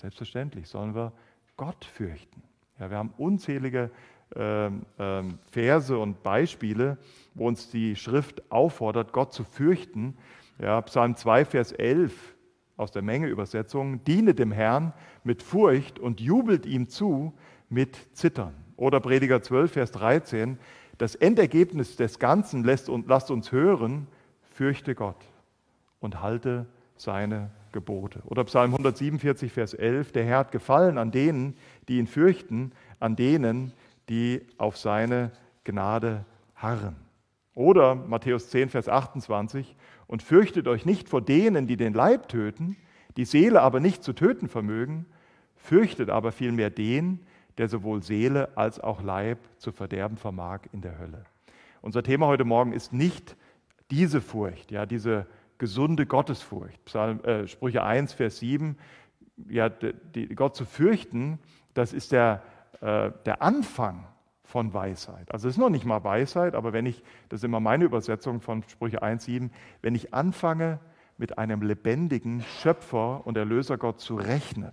[0.00, 1.12] Selbstverständlich sollen wir
[1.56, 2.42] Gott fürchten.
[2.80, 3.92] Ja, wir haben unzählige
[4.34, 4.72] äh, äh,
[5.52, 6.98] Verse und Beispiele,
[7.34, 10.16] wo uns die Schrift auffordert, Gott zu fürchten.
[10.62, 12.36] Ja, Psalm 2, Vers 11
[12.76, 14.92] aus der Menge-Übersetzung, diene dem Herrn
[15.24, 17.34] mit Furcht und jubelt ihm zu
[17.68, 18.54] mit Zittern.
[18.76, 20.60] Oder Prediger 12, Vers 13,
[20.98, 24.06] das Endergebnis des Ganzen lässt, lasst uns hören,
[24.52, 25.16] fürchte Gott
[25.98, 28.20] und halte seine Gebote.
[28.26, 31.56] Oder Psalm 147, Vers 11, der Herr hat gefallen an denen,
[31.88, 32.70] die ihn fürchten,
[33.00, 33.72] an denen,
[34.08, 35.32] die auf seine
[35.64, 36.94] Gnade harren.
[37.54, 39.76] Oder Matthäus 10, Vers 28,
[40.12, 42.76] und fürchtet euch nicht vor denen, die den Leib töten,
[43.16, 45.06] die Seele aber nicht zu töten vermögen,
[45.56, 47.20] fürchtet aber vielmehr den,
[47.56, 51.24] der sowohl Seele als auch Leib zu verderben vermag in der Hölle.
[51.80, 53.36] Unser Thema heute Morgen ist nicht
[53.90, 56.84] diese Furcht, ja, diese gesunde Gottesfurcht.
[56.84, 58.76] Psalm, äh, Sprüche 1, Vers 7,
[59.48, 61.38] ja, die, Gott zu fürchten,
[61.72, 62.42] das ist der,
[62.82, 64.06] äh, der Anfang
[64.52, 65.32] von Weisheit.
[65.32, 68.42] Also es ist noch nicht mal Weisheit, aber wenn ich, das ist immer meine Übersetzung
[68.42, 70.78] von Sprüche 1, 7, wenn ich anfange,
[71.16, 74.72] mit einem lebendigen Schöpfer und Erlöser Gott zu rechnen,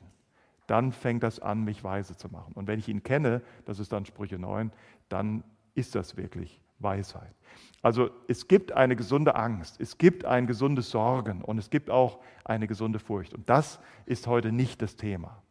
[0.68, 2.52] dann fängt das an, mich weise zu machen.
[2.56, 4.74] Und wenn ich ihn kenne, das ist dann Sprüche 9,
[5.08, 7.34] dann ist das wirklich Weisheit.
[7.82, 12.20] Also es gibt eine gesunde Angst, es gibt ein gesundes Sorgen und es gibt auch
[12.44, 13.34] eine gesunde Furcht.
[13.34, 15.42] Und das ist heute nicht das Thema.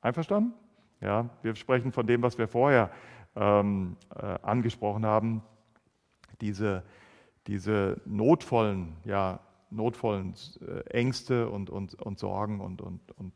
[0.00, 0.52] Einverstanden?
[1.00, 2.88] Ja, wir sprechen von dem, was wir vorher
[3.36, 5.42] ähm, äh, angesprochen haben,
[6.40, 6.82] diese,
[7.46, 9.40] diese notvollen, ja,
[9.70, 13.32] notvollen äh, Ängste und, und, und Sorgen und, und, und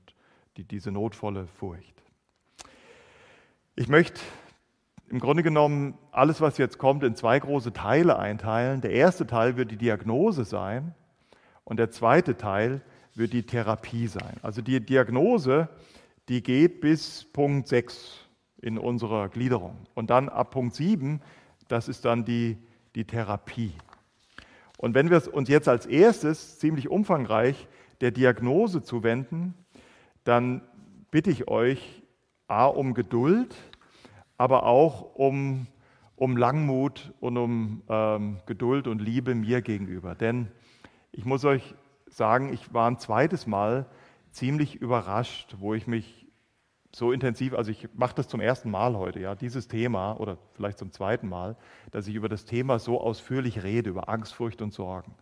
[0.57, 2.03] die, diese notvolle Furcht.
[3.75, 4.21] Ich möchte
[5.09, 8.81] im Grunde genommen alles, was jetzt kommt, in zwei große Teile einteilen.
[8.81, 10.95] Der erste Teil wird die Diagnose sein
[11.65, 12.83] und der zweite Teil
[13.15, 14.37] wird die Therapie sein.
[14.43, 15.69] Also die Diagnose,
[16.29, 18.26] die geht bis Punkt 6
[18.67, 19.77] in unserer Gliederung.
[19.95, 21.21] Und dann ab Punkt 7,
[21.69, 22.59] das ist dann die,
[22.97, 23.73] die Therapie.
[24.77, 27.69] Und wenn wir uns jetzt als erstes ziemlich umfangreich
[28.01, 29.55] der Diagnose zuwenden,
[30.25, 30.63] dann
[31.13, 32.03] bitte ich euch
[32.49, 33.55] A um Geduld,
[34.37, 35.69] aber auch um,
[36.17, 40.17] um Langmut und um ähm, Geduld und Liebe mir gegenüber.
[40.17, 40.49] Denn
[41.13, 41.77] ich muss euch
[42.09, 43.87] sagen, ich war ein zweites Mal
[44.33, 46.26] ziemlich überrascht, wo ich mich
[46.97, 50.79] so intensiv, also ich mache das zum ersten Mal heute, ja, dieses Thema oder vielleicht
[50.79, 51.55] zum zweiten Mal,
[51.91, 55.15] dass ich über das Thema so ausführlich rede, über Angst, Furcht und Sorgen.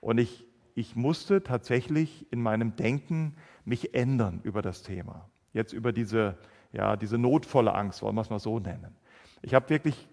[0.00, 3.36] Und ich, ich musste tatsächlich in meinem Denken
[3.66, 5.28] mich ändern über das Thema.
[5.52, 6.38] Jetzt über diese,
[6.72, 8.96] ja, diese notvolle Angst, wollen wir es mal so nennen.
[9.42, 10.08] Ich habe wirklich,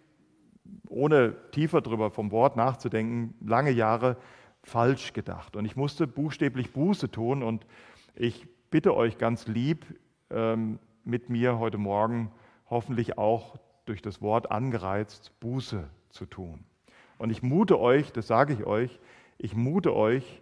[0.90, 4.18] ohne tiefer drüber vom Wort nachzudenken, lange Jahre
[4.64, 5.56] falsch gedacht.
[5.56, 7.42] Und ich musste buchstäblich Buße tun.
[7.42, 7.66] Und
[8.16, 9.86] ich bitte euch ganz lieb,
[10.30, 12.32] ähm, mit mir heute Morgen
[12.70, 16.66] hoffentlich auch durch das Wort angereizt, Buße zu tun.
[17.18, 19.00] Und ich mute euch, das sage ich euch,
[19.38, 20.42] ich mute euch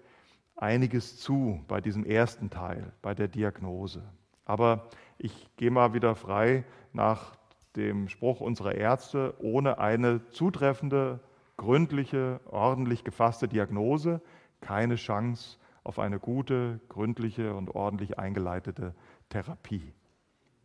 [0.56, 4.04] einiges zu bei diesem ersten Teil, bei der Diagnose.
[4.46, 7.36] Aber ich gehe mal wieder frei nach
[7.76, 11.20] dem Spruch unserer Ärzte, ohne eine zutreffende,
[11.58, 14.22] gründliche, ordentlich gefasste Diagnose
[14.64, 18.96] keine Chance auf eine gute, gründliche und ordentlich eingeleitete
[19.30, 19.94] Therapie.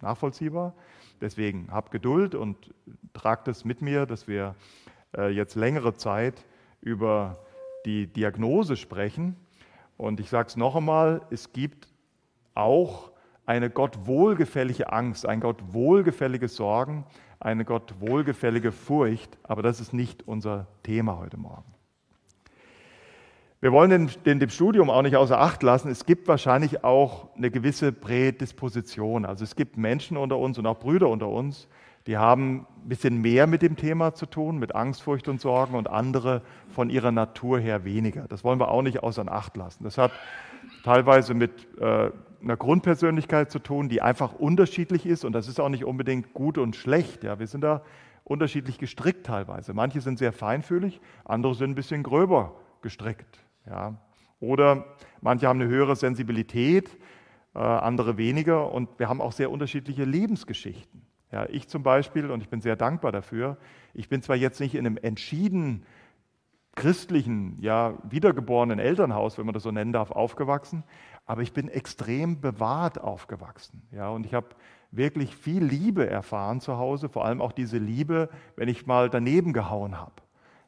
[0.00, 0.74] Nachvollziehbar?
[1.20, 2.74] Deswegen habt Geduld und
[3.12, 4.54] tragt es mit mir, dass wir
[5.16, 6.44] äh, jetzt längere Zeit
[6.80, 7.38] über
[7.84, 9.36] die Diagnose sprechen.
[9.96, 11.88] Und ich sage es noch einmal, es gibt
[12.54, 13.10] auch
[13.46, 17.06] eine Gott wohlgefällige Angst, ein Gott wohlgefälliges Sorgen,
[17.40, 21.77] eine Gott wohlgefällige Furcht, aber das ist nicht unser Thema heute Morgen.
[23.60, 25.90] Wir wollen den, den, dem Studium auch nicht außer Acht lassen.
[25.90, 29.24] Es gibt wahrscheinlich auch eine gewisse Prädisposition.
[29.24, 31.68] Also es gibt Menschen unter uns und auch Brüder unter uns,
[32.06, 35.74] die haben ein bisschen mehr mit dem Thema zu tun, mit Angst, Furcht und Sorgen
[35.74, 38.26] und andere von ihrer Natur her weniger.
[38.28, 39.82] Das wollen wir auch nicht außer Acht lassen.
[39.82, 40.12] Das hat
[40.84, 45.68] teilweise mit äh, einer Grundpersönlichkeit zu tun, die einfach unterschiedlich ist und das ist auch
[45.68, 47.24] nicht unbedingt gut und schlecht.
[47.24, 47.82] Ja, wir sind da
[48.22, 49.74] unterschiedlich gestrickt teilweise.
[49.74, 53.47] Manche sind sehr feinfühlig, andere sind ein bisschen gröber gestrickt.
[53.68, 53.94] Ja.
[54.40, 54.84] Oder
[55.20, 56.96] manche haben eine höhere Sensibilität,
[57.54, 61.02] äh, andere weniger und wir haben auch sehr unterschiedliche Lebensgeschichten.
[61.30, 63.58] Ja, ich zum Beispiel, und ich bin sehr dankbar dafür,
[63.92, 65.84] ich bin zwar jetzt nicht in einem entschieden
[66.74, 70.84] christlichen, ja, wiedergeborenen Elternhaus, wenn man das so nennen darf, aufgewachsen,
[71.26, 73.82] aber ich bin extrem bewahrt aufgewachsen.
[73.90, 74.46] Ja, und ich habe
[74.90, 79.52] wirklich viel Liebe erfahren zu Hause, vor allem auch diese Liebe, wenn ich mal daneben
[79.52, 80.14] gehauen habe.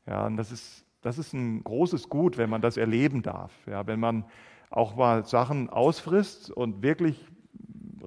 [0.07, 3.53] Ja, und das ist, das ist ein großes Gut, wenn man das erleben darf.
[3.67, 4.25] Ja, wenn man
[4.71, 7.27] auch mal Sachen ausfrisst und wirklich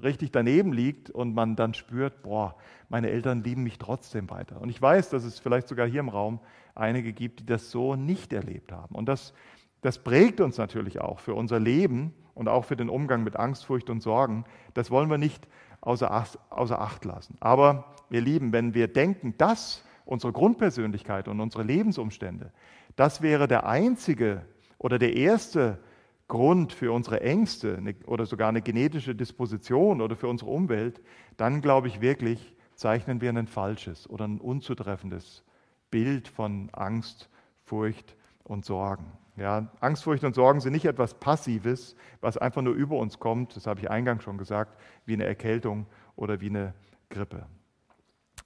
[0.02, 2.56] richtig daneben liegt und man dann spürt, boah,
[2.90, 4.62] meine Eltern lieben mich trotzdem weiter.
[4.62, 6.40] Und ich weiß, dass es vielleicht sogar hier im Raum
[6.76, 8.96] einige gibt, die das so nicht erlebt haben.
[8.96, 9.34] Und das,
[9.82, 13.66] das prägt uns natürlich auch für unser Leben und auch für den Umgang mit Angst,
[13.66, 14.46] Furcht und Sorgen.
[14.74, 15.48] Das wollen wir nicht
[15.82, 17.38] außer Acht, außer Acht lassen.
[17.40, 22.52] Aber ihr Lieben, wenn wir denken, dass unsere Grundpersönlichkeit und unsere Lebensumstände,
[22.96, 24.46] das wäre der einzige
[24.78, 25.80] oder der erste
[26.28, 31.02] Grund für unsere Ängste oder sogar eine genetische Disposition oder für unsere Umwelt,
[31.38, 35.44] dann glaube ich wirklich, zeichnen wir ein falsches oder ein unzutreffendes
[35.92, 37.30] Bild von Angst,
[37.64, 39.06] Furcht und Sorgen.
[39.36, 43.56] Ja, Angst, Furcht und Sorgen sind nicht etwas Passives, was einfach nur über uns kommt,
[43.56, 46.74] das habe ich eingangs schon gesagt, wie eine Erkältung oder wie eine
[47.10, 47.46] Grippe.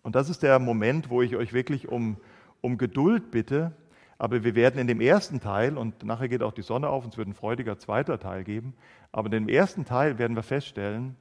[0.03, 2.17] Und das ist der Moment, wo ich euch wirklich um,
[2.61, 3.73] um Geduld bitte.
[4.17, 7.13] Aber wir werden in dem ersten Teil, und nachher geht auch die Sonne auf, und
[7.13, 8.73] es wird ein freudiger zweiter Teil geben,
[9.11, 11.15] aber in dem ersten Teil werden wir feststellen,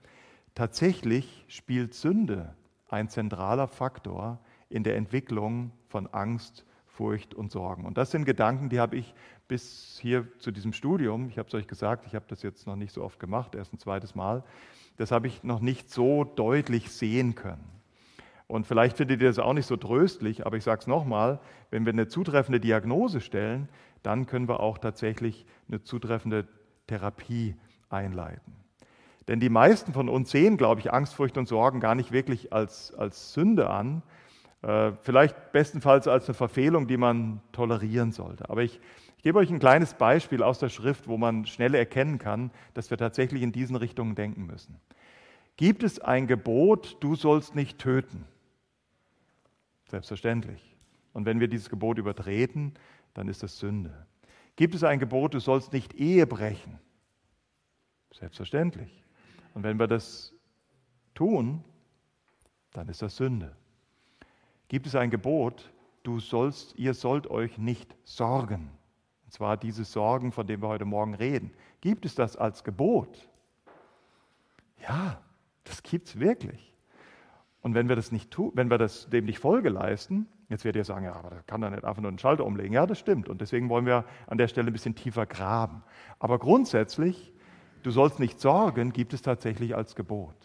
[0.55, 2.55] tatsächlich spielt Sünde
[2.89, 7.85] ein zentraler Faktor in der Entwicklung von Angst, Furcht und Sorgen.
[7.85, 9.15] Und das sind Gedanken, die habe ich
[9.49, 12.77] bis hier zu diesem Studium, ich habe es euch gesagt, ich habe das jetzt noch
[12.77, 14.43] nicht so oft gemacht, erst ein zweites Mal,
[14.97, 17.76] das habe ich noch nicht so deutlich sehen können.
[18.49, 21.85] Und vielleicht findet ihr das auch nicht so tröstlich, aber ich sage es nochmal, wenn
[21.85, 23.69] wir eine zutreffende Diagnose stellen,
[24.03, 26.47] dann können wir auch tatsächlich eine zutreffende
[26.87, 27.57] Therapie
[27.89, 28.55] einleiten.
[29.27, 32.53] Denn die meisten von uns sehen, glaube ich, Angst, Furcht und Sorgen gar nicht wirklich
[32.53, 34.03] als, als Sünde an,
[34.63, 38.49] äh, vielleicht bestenfalls als eine Verfehlung, die man tolerieren sollte.
[38.49, 38.81] Aber ich,
[39.17, 42.91] ich gebe euch ein kleines Beispiel aus der Schrift, wo man schnell erkennen kann, dass
[42.91, 44.77] wir tatsächlich in diesen Richtungen denken müssen.
[45.57, 48.25] Gibt es ein Gebot, du sollst nicht töten?
[49.89, 50.77] Selbstverständlich.
[51.13, 52.75] Und wenn wir dieses Gebot übertreten,
[53.15, 54.07] dann ist das Sünde.
[54.57, 56.79] Gibt es ein Gebot, du sollst nicht Ehe brechen?
[58.13, 59.05] Selbstverständlich.
[59.55, 60.35] Und wenn wir das
[61.15, 61.65] tun,
[62.73, 63.57] dann ist das Sünde.
[64.69, 65.73] Gibt es ein Gebot,
[66.03, 68.71] du sollst, ihr sollt euch nicht sorgen?
[69.25, 71.53] Und zwar dieses Sorgen, von dem wir heute Morgen reden.
[71.81, 73.29] Gibt es das als Gebot?
[74.83, 75.21] Ja,
[75.65, 76.76] das gibt es wirklich.
[77.67, 80.83] Und wenn wir das nicht tun, wenn wir das dem nicht Folge leisten, jetzt werdet
[80.83, 82.73] ihr sagen, ja, aber da kann er nicht einfach nur einen Schalter umlegen.
[82.73, 83.29] Ja, das stimmt.
[83.29, 85.83] Und deswegen wollen wir an der Stelle ein bisschen tiefer graben.
[86.21, 87.33] Aber grundsätzlich,
[87.83, 90.37] du sollst nicht sorgen, gibt es tatsächlich als Gebot.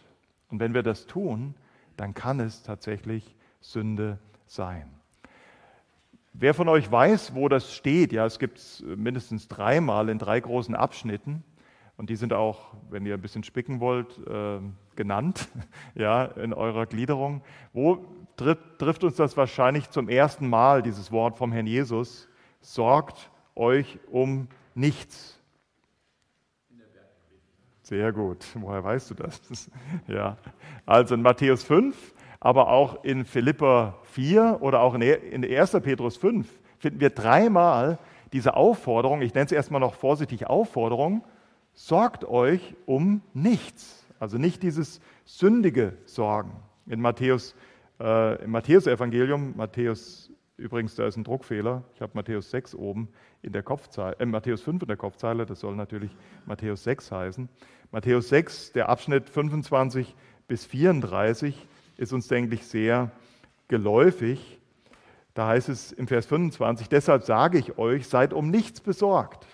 [0.48, 1.54] Und wenn wir das tun,
[1.96, 4.90] dann kann es tatsächlich Sünde sein.
[6.32, 8.12] Wer von euch weiß, wo das steht?
[8.12, 11.44] Ja, es gibt es mindestens dreimal in drei großen Abschnitten.
[12.02, 14.58] Und die sind auch, wenn ihr ein bisschen spicken wollt, äh,
[14.96, 15.48] genannt
[15.94, 17.42] ja, in eurer Gliederung.
[17.72, 18.04] Wo
[18.36, 22.28] trifft, trifft uns das wahrscheinlich zum ersten Mal, dieses Wort vom Herrn Jesus?
[22.60, 25.40] Sorgt euch um nichts.
[27.82, 28.44] Sehr gut.
[28.54, 29.70] Woher weißt du das?
[30.08, 30.38] ja.
[30.84, 35.70] Also in Matthäus 5, aber auch in Philippa 4 oder auch in 1.
[35.84, 36.48] Petrus 5
[36.80, 38.00] finden wir dreimal
[38.32, 41.22] diese Aufforderung, ich nenne es erstmal noch vorsichtig Aufforderung,
[41.74, 44.04] sorgt euch um nichts.
[44.18, 46.52] Also nicht dieses sündige Sorgen.
[46.86, 47.54] In Matthäus,
[48.00, 53.08] äh, im Matthäus-Evangelium, Matthäus, übrigens, da ist ein Druckfehler, ich habe Matthäus 6 oben
[53.42, 56.14] in der Kopfzeile, äh, Matthäus 5 in der Kopfzeile, das soll natürlich
[56.46, 57.48] Matthäus 6 heißen.
[57.90, 60.14] Matthäus 6, der Abschnitt 25
[60.48, 63.10] bis 34, ist uns, denke ich, sehr
[63.68, 64.60] geläufig.
[65.34, 69.46] Da heißt es im Vers 25, deshalb sage ich euch, seid um nichts besorgt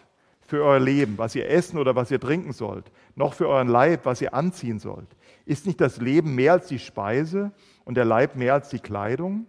[0.48, 4.06] für euer Leben, was ihr essen oder was ihr trinken sollt, noch für euren Leib,
[4.06, 5.08] was ihr anziehen sollt.
[5.44, 7.52] Ist nicht das Leben mehr als die Speise
[7.84, 9.44] und der Leib mehr als die Kleidung?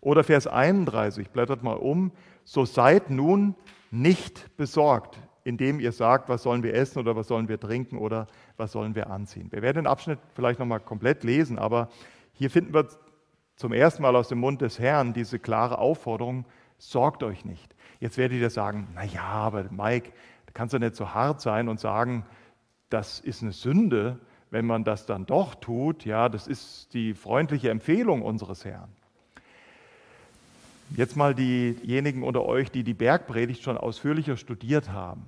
[0.00, 2.10] Oder Vers 31, blättert mal um,
[2.42, 3.54] so seid nun
[3.92, 8.26] nicht besorgt, indem ihr sagt, was sollen wir essen oder was sollen wir trinken oder
[8.56, 9.52] was sollen wir anziehen.
[9.52, 11.90] Wir werden den Abschnitt vielleicht nochmal komplett lesen, aber
[12.32, 12.88] hier finden wir
[13.54, 16.44] zum ersten Mal aus dem Mund des Herrn diese klare Aufforderung,
[16.76, 17.75] sorgt euch nicht.
[18.00, 20.12] Jetzt werdet ihr sagen, na ja, aber Mike,
[20.46, 22.24] da kannst du nicht so hart sein und sagen,
[22.90, 26.04] das ist eine Sünde, wenn man das dann doch tut.
[26.04, 28.90] Ja, das ist die freundliche Empfehlung unseres Herrn.
[30.90, 35.26] Jetzt mal diejenigen unter euch, die die Bergpredigt schon ausführlicher studiert haben.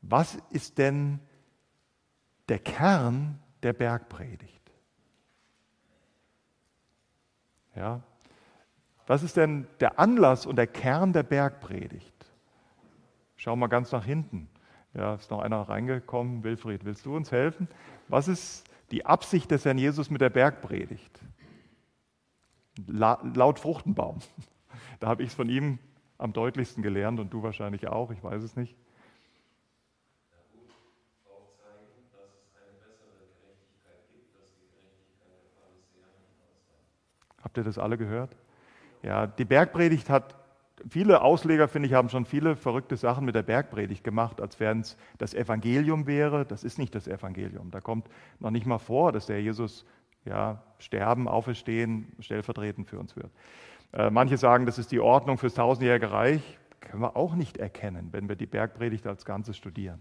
[0.00, 1.18] Was ist denn
[2.48, 4.54] der Kern der Bergpredigt?
[7.76, 8.02] Ja,
[9.06, 12.12] was ist denn der Anlass und der Kern der Bergpredigt?
[13.36, 14.48] Schau mal ganz nach hinten.
[14.94, 16.44] Ja, ist noch einer reingekommen.
[16.44, 17.68] Wilfried, willst du uns helfen?
[18.08, 21.20] Was ist die Absicht des Herrn Jesus mit der Bergpredigt.
[22.86, 24.18] La laut Fruchtenbaum.
[25.00, 25.80] Da habe ich es von ihm
[26.18, 28.76] am deutlichsten gelernt und du wahrscheinlich auch, ich weiß es nicht.
[37.42, 38.36] Habt ihr das alle gehört?
[39.04, 40.34] Ja, die Bergpredigt hat,
[40.88, 44.80] viele Ausleger, finde ich, haben schon viele verrückte Sachen mit der Bergpredigt gemacht, als wenn
[44.80, 46.46] es das Evangelium wäre.
[46.46, 47.70] Das ist nicht das Evangelium.
[47.70, 48.08] Da kommt
[48.40, 49.84] noch nicht mal vor, dass der Jesus
[50.24, 53.30] ja, sterben, auferstehen, stellvertretend für uns wird.
[53.92, 56.58] Äh, manche sagen, das ist die Ordnung fürs tausendjährige Reich.
[56.80, 60.00] Können wir auch nicht erkennen, wenn wir die Bergpredigt als Ganzes studieren.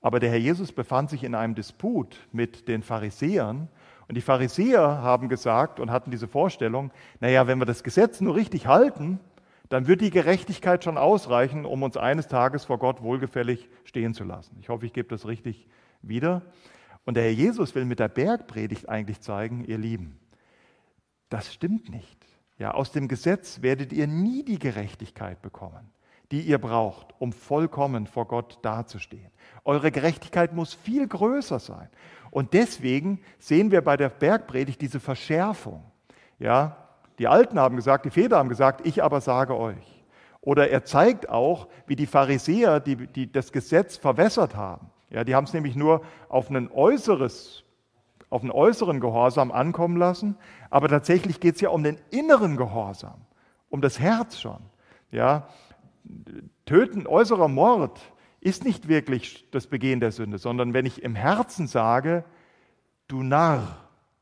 [0.00, 3.68] Aber der Herr Jesus befand sich in einem Disput mit den Pharisäern
[4.08, 6.90] und die Pharisäer haben gesagt und hatten diese Vorstellung,
[7.20, 9.20] naja, wenn wir das Gesetz nur richtig halten,
[9.68, 14.24] dann wird die Gerechtigkeit schon ausreichen, um uns eines Tages vor Gott wohlgefällig stehen zu
[14.24, 14.56] lassen.
[14.60, 15.68] Ich hoffe, ich gebe das richtig
[16.00, 16.42] wieder.
[17.04, 20.18] Und der Herr Jesus will mit der Bergpredigt eigentlich zeigen, ihr Lieben,
[21.28, 22.18] das stimmt nicht.
[22.58, 25.90] Ja, aus dem Gesetz werdet ihr nie die Gerechtigkeit bekommen,
[26.32, 29.30] die ihr braucht, um vollkommen vor Gott dazustehen.
[29.64, 31.88] Eure Gerechtigkeit muss viel größer sein.
[32.30, 35.84] Und deswegen sehen wir bei der Bergpredigt diese Verschärfung.
[36.38, 36.76] Ja,
[37.18, 40.04] die Alten haben gesagt, die Väter haben gesagt, ich aber sage euch.
[40.40, 44.90] Oder er zeigt auch, wie die Pharisäer, die, die das Gesetz verwässert haben.
[45.10, 47.64] Ja, die haben es nämlich nur auf einen äußeres
[48.30, 50.36] auf einen äußeren Gehorsam ankommen lassen,
[50.70, 53.22] aber tatsächlich geht es ja um den inneren Gehorsam,
[53.70, 54.58] um das Herz schon.
[55.10, 55.48] Ja,
[56.66, 58.00] Töten, äußerer Mord
[58.40, 62.24] ist nicht wirklich das Begehen der Sünde, sondern wenn ich im Herzen sage,
[63.08, 63.78] du Narr,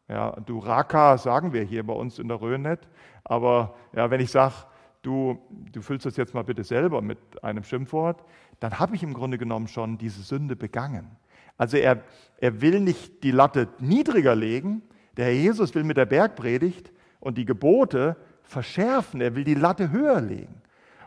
[0.09, 2.89] ja, du Raka sagen wir hier bei uns in der Rhön nicht,
[3.25, 4.55] aber ja, wenn ich sage,
[5.03, 5.39] du,
[5.73, 8.25] du füllst das jetzt mal bitte selber mit einem Schimpfwort,
[8.61, 11.17] dann habe ich im Grunde genommen schon diese Sünde begangen.
[11.59, 12.03] Also er,
[12.39, 14.83] er will nicht die Latte niedriger legen,
[15.17, 19.91] der Herr Jesus will mit der Bergpredigt und die Gebote verschärfen, er will die Latte
[19.91, 20.63] höher legen.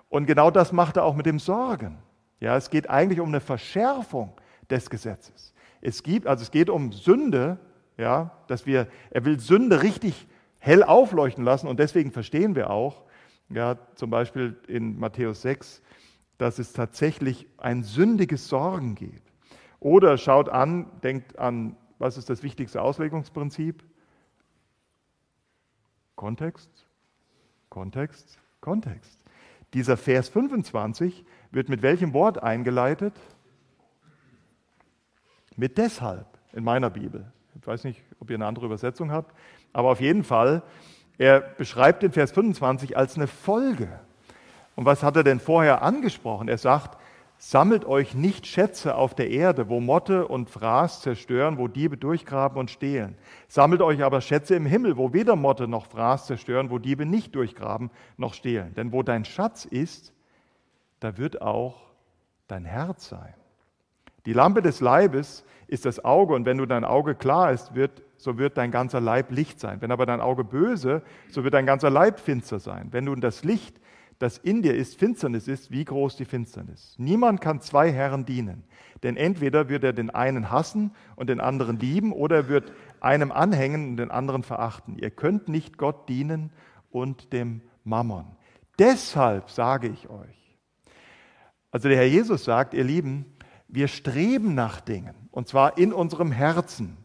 [0.09, 1.97] Und genau das macht er auch mit dem Sorgen.
[2.39, 4.33] Ja, es geht eigentlich um eine Verschärfung
[4.69, 5.53] des Gesetzes.
[5.81, 7.59] Es, gibt, also es geht um Sünde,
[7.97, 10.27] ja, dass wir, er will Sünde richtig
[10.59, 13.03] hell aufleuchten lassen und deswegen verstehen wir auch,
[13.49, 15.81] ja, zum Beispiel in Matthäus 6,
[16.37, 19.31] dass es tatsächlich ein sündiges Sorgen gibt.
[19.79, 23.83] Oder schaut an, denkt an, was ist das wichtigste Auslegungsprinzip?
[26.15, 26.69] Kontext,
[27.69, 29.23] Kontext, Kontext.
[29.73, 33.13] Dieser Vers 25 wird mit welchem Wort eingeleitet?
[35.55, 37.31] Mit deshalb in meiner Bibel.
[37.59, 39.35] Ich weiß nicht, ob ihr eine andere Übersetzung habt,
[39.73, 40.63] aber auf jeden Fall,
[41.17, 43.99] er beschreibt den Vers 25 als eine Folge.
[44.75, 46.47] Und was hat er denn vorher angesprochen?
[46.47, 46.97] Er sagt,
[47.37, 52.57] sammelt euch nicht Schätze auf der Erde, wo Motte und Fraß zerstören, wo Diebe durchgraben
[52.57, 53.15] und stehlen.
[53.47, 57.35] Sammelt euch aber Schätze im Himmel, wo weder Motte noch Fraß zerstören, wo Diebe nicht
[57.35, 58.73] durchgraben noch stehlen.
[58.75, 60.13] Denn wo dein Schatz ist,
[60.99, 61.89] da wird auch
[62.47, 63.33] dein Herz sein.
[64.25, 68.03] Die Lampe des Leibes ist das Auge und wenn du dein Auge klar ist, wird,
[68.17, 69.81] so wird dein ganzer Leib Licht sein.
[69.81, 72.89] Wenn aber dein Auge böse, so wird dein ganzer Leib finster sein.
[72.91, 73.79] Wenn nun das Licht,
[74.17, 76.95] das in dir ist, Finsternis ist, wie groß die Finsternis.
[76.97, 78.65] Niemand kann zwei Herren dienen,
[79.01, 83.31] denn entweder wird er den einen hassen und den anderen lieben oder er wird einem
[83.31, 84.97] anhängen und den anderen verachten.
[84.97, 86.51] Ihr könnt nicht Gott dienen
[86.91, 88.25] und dem Mammon.
[88.77, 90.38] Deshalb sage ich euch,
[91.71, 93.25] also der Herr Jesus sagt, ihr Lieben,
[93.67, 96.97] wir streben nach Dingen, und zwar in unserem Herzen.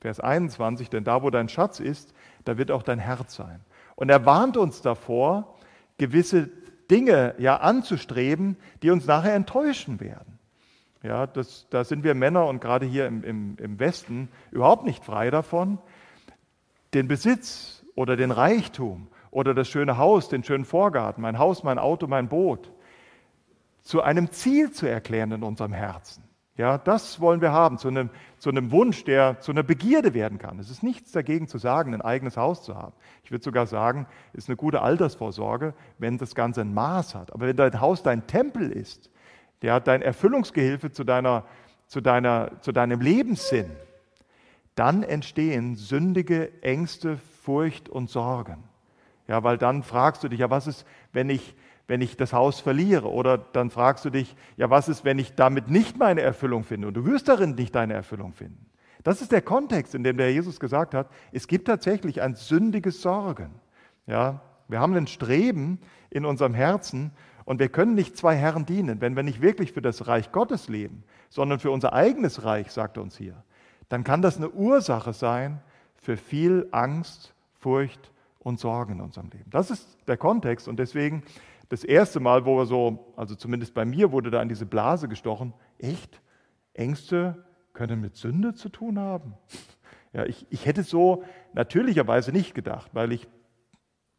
[0.00, 3.60] Vers 21, denn da, wo dein Schatz ist, da wird auch dein Herz sein.
[3.96, 5.56] Und er warnt uns davor,
[5.98, 6.48] gewisse
[6.90, 10.38] Dinge ja anzustreben, die uns nachher enttäuschen werden.
[11.02, 15.04] Ja, das, da sind wir Männer und gerade hier im, im, im Westen überhaupt nicht
[15.04, 15.78] frei davon,
[16.92, 21.78] den Besitz oder den Reichtum oder das schöne Haus, den schönen Vorgarten, mein Haus, mein
[21.78, 22.72] Auto, mein Boot,
[23.82, 26.24] zu einem Ziel zu erklären in unserem Herzen.
[26.56, 30.36] Ja, das wollen wir haben, zu einem, zu einem Wunsch, der zu einer Begierde werden
[30.36, 30.58] kann.
[30.58, 32.92] Es ist nichts dagegen zu sagen, ein eigenes Haus zu haben.
[33.24, 37.32] Ich würde sogar sagen, es ist eine gute Altersvorsorge, wenn das Ganze ein Maß hat.
[37.32, 39.10] Aber wenn dein Haus dein Tempel ist,
[39.62, 41.44] der dein Erfüllungsgehilfe zu, deiner,
[41.86, 43.70] zu, deiner, zu deinem Lebenssinn,
[44.74, 48.64] dann entstehen sündige Ängste, Furcht und Sorgen.
[49.28, 51.54] Ja, weil dann fragst du dich, ja, was ist, wenn ich
[51.90, 53.10] wenn ich das Haus verliere?
[53.10, 56.86] Oder dann fragst du dich, ja, was ist, wenn ich damit nicht meine Erfüllung finde?
[56.86, 58.64] Und du wirst darin nicht deine Erfüllung finden.
[59.02, 63.02] Das ist der Kontext, in dem der Jesus gesagt hat, es gibt tatsächlich ein sündiges
[63.02, 63.50] Sorgen.
[64.06, 65.80] Ja, wir haben ein Streben
[66.10, 67.10] in unserem Herzen
[67.44, 70.68] und wir können nicht zwei Herren dienen, wenn wir nicht wirklich für das Reich Gottes
[70.68, 73.42] leben, sondern für unser eigenes Reich, sagt er uns hier.
[73.88, 75.60] dann kann das eine Ursache sein
[75.96, 79.50] für viel Angst, Furcht und Sorgen in unserem Leben.
[79.50, 81.22] Das ist der Kontext und deswegen
[81.70, 85.08] das erste Mal, wo wir so, also zumindest bei mir wurde da in diese Blase
[85.08, 86.20] gestochen, echt,
[86.74, 89.34] Ängste können mit Sünde zu tun haben.
[90.12, 93.28] Ja, ich, ich hätte so natürlicherweise nicht gedacht, weil ich,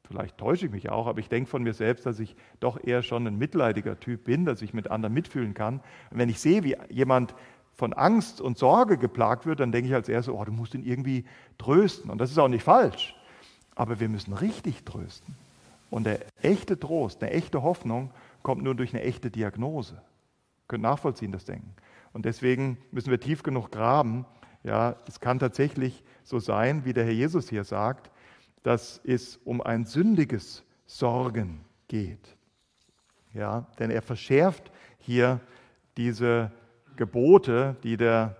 [0.08, 3.04] vielleicht täusche ich mich auch, aber ich denke von mir selbst, dass ich doch eher
[3.04, 5.82] schon ein mitleidiger Typ bin, dass ich mit anderen mitfühlen kann.
[6.10, 7.36] Und wenn ich sehe, wie jemand
[7.74, 10.84] von Angst und Sorge geplagt wird, dann denke ich als erstes, oh, du musst ihn
[10.84, 11.26] irgendwie
[11.58, 12.10] trösten.
[12.10, 13.14] Und das ist auch nicht falsch.
[13.76, 15.36] Aber wir müssen richtig trösten.
[15.92, 18.12] Und der echte Trost, eine echte Hoffnung
[18.42, 19.96] kommt nur durch eine echte Diagnose.
[19.96, 21.76] Ihr könnt nachvollziehen, das Denken.
[22.14, 24.26] Und deswegen müssen wir tief genug graben.
[24.64, 28.10] Ja, es kann tatsächlich so sein, wie der Herr Jesus hier sagt,
[28.64, 32.38] dass es um ein sündiges Sorgen geht.
[33.34, 35.42] Ja, denn er verschärft hier
[35.98, 36.52] diese
[36.96, 38.38] Gebote, die, der,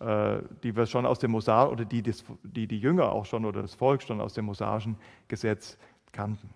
[0.00, 3.60] äh, die wir schon aus dem Mosa oder die, die die Jünger auch schon oder
[3.60, 4.96] das Volk schon aus dem mosaischen
[5.28, 5.76] Gesetz
[6.12, 6.48] kannten.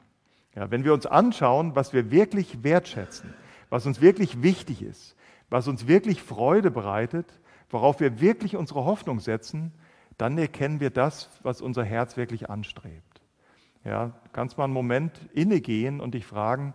[0.59, 3.33] Ja, wenn wir uns anschauen, was wir wirklich wertschätzen,
[3.71, 5.15] was uns wirklich wichtig ist,
[5.51, 7.27] was uns wirklich Freude bereitet,
[7.71, 9.73] worauf wir wirklich unsere Hoffnung setzen,
[10.17, 13.21] dann erkennen wir das, was unser Herz wirklich anstrebt.
[13.85, 16.75] Ja, kannst mal einen Moment innegehen und dich fragen,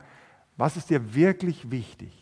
[0.56, 2.14] was ist dir wirklich wichtig?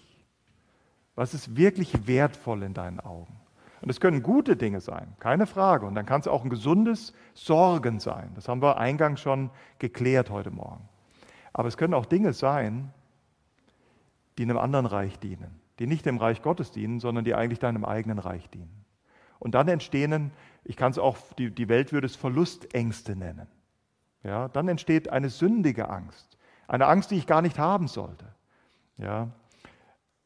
[1.14, 3.39] Was ist wirklich wertvoll in deinen Augen?
[3.82, 5.86] Und es können gute Dinge sein, keine Frage.
[5.86, 8.32] Und dann kann es auch ein gesundes Sorgen sein.
[8.34, 10.89] Das haben wir eingangs schon geklärt heute Morgen.
[11.54, 12.93] Aber es können auch Dinge sein,
[14.38, 17.86] die einem anderen Reich dienen, die nicht dem Reich Gottes dienen, sondern die eigentlich deinem
[17.86, 18.86] eigenen Reich dienen.
[19.39, 20.32] Und dann entstehen,
[20.64, 23.47] ich kann es auch, die, die Welt würde es Verlustängste nennen.
[24.24, 26.38] Ja, dann entsteht eine sündige Angst,
[26.68, 28.26] eine Angst, die ich gar nicht haben sollte.
[28.97, 29.32] Ja,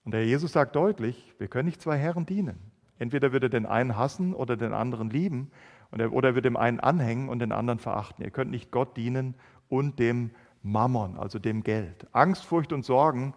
[0.04, 2.60] und der Jesus sagt deutlich, wir können nicht zwei Herren dienen.
[3.00, 5.52] Entweder wird er den einen hassen oder den anderen lieben,
[5.92, 8.24] oder er wird dem einen anhängen und den anderen verachten.
[8.24, 9.36] Ihr könnt nicht Gott dienen
[9.70, 10.32] und dem
[10.66, 12.08] Mammon, also dem Geld.
[12.12, 13.34] Angst, Furcht und Sorgen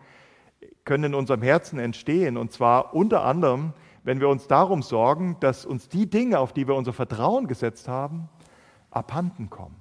[0.85, 2.37] können in unserem Herzen entstehen.
[2.37, 6.67] Und zwar unter anderem, wenn wir uns darum sorgen, dass uns die Dinge, auf die
[6.67, 8.29] wir unser Vertrauen gesetzt haben,
[8.91, 9.77] abhanden kommen.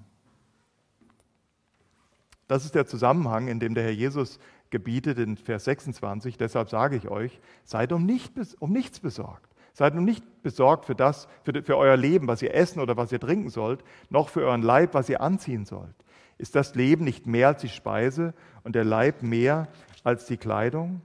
[2.47, 4.39] Das ist der Zusammenhang, in dem der Herr Jesus
[4.69, 6.37] gebietet in Vers 26.
[6.37, 9.53] Deshalb sage ich euch, seid um, nicht, um nichts besorgt.
[9.73, 13.11] Seid um nicht besorgt für das, für, für euer Leben, was ihr essen oder was
[13.11, 15.95] ihr trinken sollt, noch für euren Leib, was ihr anziehen sollt.
[16.37, 18.33] Ist das Leben nicht mehr als die Speise
[18.63, 19.67] und der Leib mehr
[20.03, 21.01] als die Kleidung?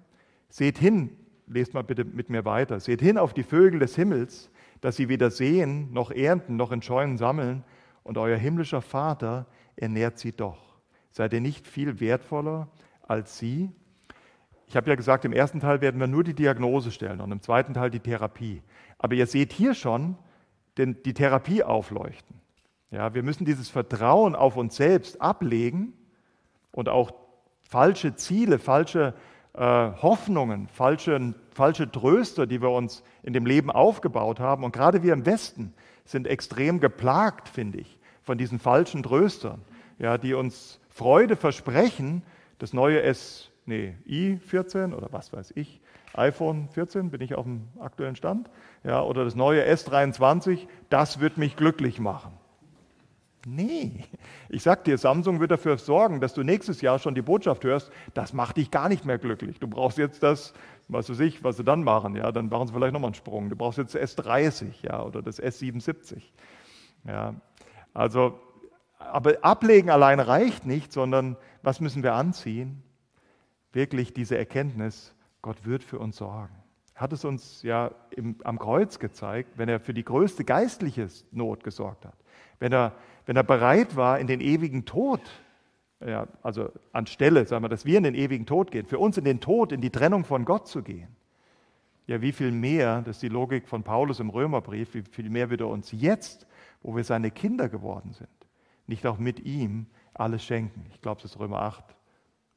[0.49, 1.17] Seht hin,
[1.47, 5.09] lest mal bitte mit mir weiter, seht hin auf die Vögel des Himmels, dass sie
[5.09, 7.65] weder sehen, noch ernten, noch in Scheunen sammeln,
[8.03, 10.59] und euer himmlischer Vater ernährt sie doch.
[11.13, 12.69] Seid ihr nicht viel wertvoller
[13.03, 13.71] als sie?
[14.67, 17.43] Ich habe ja gesagt, im ersten Teil werden wir nur die Diagnose stellen und im
[17.43, 18.63] zweiten Teil die Therapie.
[18.99, 20.17] Aber ihr seht hier schon
[20.79, 22.42] den, die Therapie aufleuchten.
[22.93, 25.95] Ja, wir müssen dieses Vertrauen auf uns selbst ablegen
[26.73, 27.13] und auch
[27.63, 29.15] falsche Ziele, falsche
[29.55, 34.63] äh, Hoffnungen, falsche, falsche Tröster, die wir uns in dem Leben aufgebaut haben.
[34.63, 35.73] Und gerade wir im Westen
[36.05, 39.63] sind extrem geplagt, finde ich, von diesen falschen Tröstern,
[39.99, 42.23] ja, die uns Freude versprechen,
[42.59, 45.81] das neue S, nee, i14 oder was weiß ich,
[46.13, 48.51] iPhone 14, bin ich auf dem aktuellen Stand,
[48.85, 52.33] ja, oder das neue S23, das wird mich glücklich machen.
[53.45, 54.05] Nee,
[54.49, 57.91] ich sag dir, Samsung wird dafür sorgen, dass du nächstes Jahr schon die Botschaft hörst,
[58.15, 59.59] das macht dich gar nicht mehr glücklich.
[59.59, 60.55] Du brauchst jetzt das,
[60.89, 63.51] was weiß ich, was sie dann machen, ja, dann machen sie vielleicht nochmal einen Sprung.
[63.51, 66.23] Du brauchst jetzt das S30, ja, oder das S77.
[67.05, 67.35] Ja,
[67.93, 68.39] also,
[68.99, 72.83] aber ablegen allein reicht nicht, sondern was müssen wir anziehen?
[73.73, 76.55] Wirklich diese Erkenntnis, Gott wird für uns sorgen.
[76.95, 81.09] Er hat es uns ja im, am Kreuz gezeigt, wenn er für die größte geistliche
[81.33, 82.15] Not gesorgt hat.
[82.61, 82.93] Wenn er
[83.27, 85.21] wenn er bereit war, in den ewigen Tod,
[86.05, 89.25] ja, also anstelle, sagen wir, dass wir in den ewigen Tod gehen, für uns in
[89.25, 91.17] den Tod, in die Trennung von Gott zu gehen,
[92.07, 95.51] ja, wie viel mehr, das ist die Logik von Paulus im Römerbrief, wie viel mehr
[95.51, 96.47] wird er uns jetzt,
[96.83, 98.29] wo wir seine Kinder geworden sind,
[98.87, 100.85] nicht auch mit ihm alles schenken.
[100.91, 101.85] Ich glaube, es ist Römer 8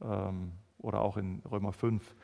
[0.01, 2.15] ähm, oder auch in Römer 5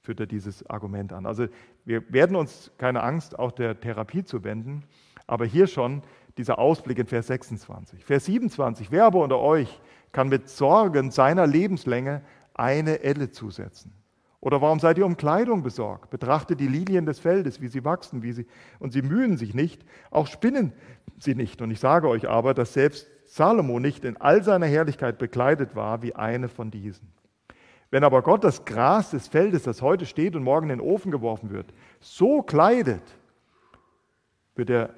[0.00, 1.26] führt er dieses Argument an.
[1.26, 1.46] Also
[1.84, 4.84] wir werden uns keine Angst, auch der Therapie zu wenden,
[5.26, 6.02] aber hier schon
[6.36, 8.04] dieser Ausblick in Vers 26.
[8.04, 9.80] Vers 27, wer aber unter euch
[10.12, 12.22] kann mit Sorgen seiner Lebenslänge
[12.54, 13.92] eine Elle zusetzen?
[14.40, 16.10] Oder warum seid ihr um Kleidung besorgt?
[16.10, 18.46] Betrachtet die Lilien des Feldes, wie sie wachsen, wie sie,
[18.78, 20.72] und sie mühen sich nicht, auch spinnen
[21.18, 21.62] sie nicht.
[21.62, 26.02] Und ich sage euch aber, dass selbst Salomo nicht in all seiner Herrlichkeit bekleidet war
[26.02, 27.12] wie eine von diesen.
[27.90, 31.10] Wenn aber Gott das Gras des Feldes, das heute steht und morgen in den Ofen
[31.10, 33.02] geworfen wird, so kleidet,
[34.54, 34.94] wird er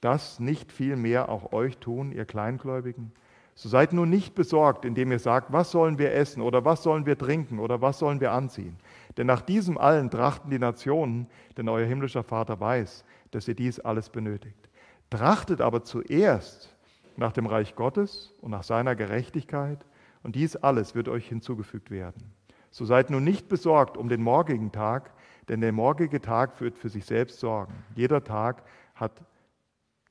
[0.00, 3.12] das nicht viel mehr auch euch tun, ihr Kleingläubigen?
[3.54, 7.04] So seid nun nicht besorgt, indem ihr sagt, was sollen wir essen oder was sollen
[7.04, 8.76] wir trinken oder was sollen wir anziehen.
[9.16, 11.26] Denn nach diesem allen trachten die Nationen,
[11.56, 14.70] denn euer himmlischer Vater weiß, dass ihr dies alles benötigt.
[15.10, 16.74] Trachtet aber zuerst
[17.16, 19.84] nach dem Reich Gottes und nach seiner Gerechtigkeit,
[20.22, 22.32] und dies alles wird euch hinzugefügt werden.
[22.70, 25.12] So seid nun nicht besorgt um den morgigen Tag,
[25.48, 27.72] denn der morgige Tag wird für sich selbst sorgen.
[27.94, 28.62] Jeder Tag
[28.94, 29.12] hat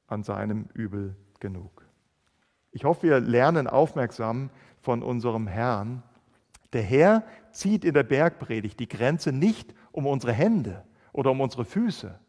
[0.10, 1.86] an seinem Übel genug.
[2.72, 4.50] Ich hoffe, wir lernen aufmerksam
[4.82, 6.04] von unserem Herrn.
[6.74, 11.66] Der Herr zieht in der Bergpredigt die Grenze nicht um unsere Hände oder um unsere
[11.66, 12.20] Füße.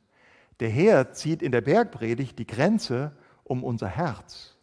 [0.60, 3.12] Der Herr zieht in der Bergpredigt die Grenze
[3.44, 4.56] um unser Herz.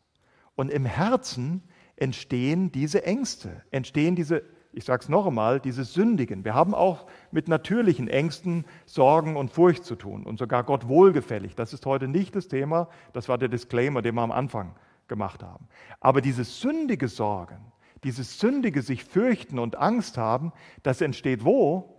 [0.56, 1.64] Und im Herzen
[1.96, 4.44] entstehen diese Ängste, entstehen diese
[4.74, 6.46] ich sage es noch einmal, dieses Sündigen.
[6.46, 11.56] Wir haben auch mit natürlichen Ängsten, Sorgen und Furcht zu tun und sogar Gott wohlgefällig.
[11.56, 14.76] Das ist heute nicht das Thema, das war der Disclaimer, den wir am Anfang
[15.08, 15.68] gemacht haben.
[16.00, 17.58] Aber dieses sündige Sorgen,
[18.04, 20.54] dieses sündige sich fürchten und Angst haben,
[20.84, 21.94] das entsteht wo?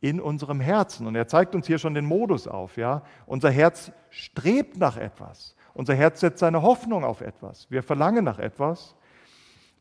[0.00, 1.06] In unserem Herzen.
[1.06, 2.76] Und er zeigt uns hier schon den Modus auf.
[2.76, 3.02] Ja?
[3.24, 5.54] Unser Herz strebt nach etwas.
[5.74, 7.70] Unser Herz setzt seine Hoffnung auf etwas.
[7.70, 8.96] Wir verlangen nach etwas.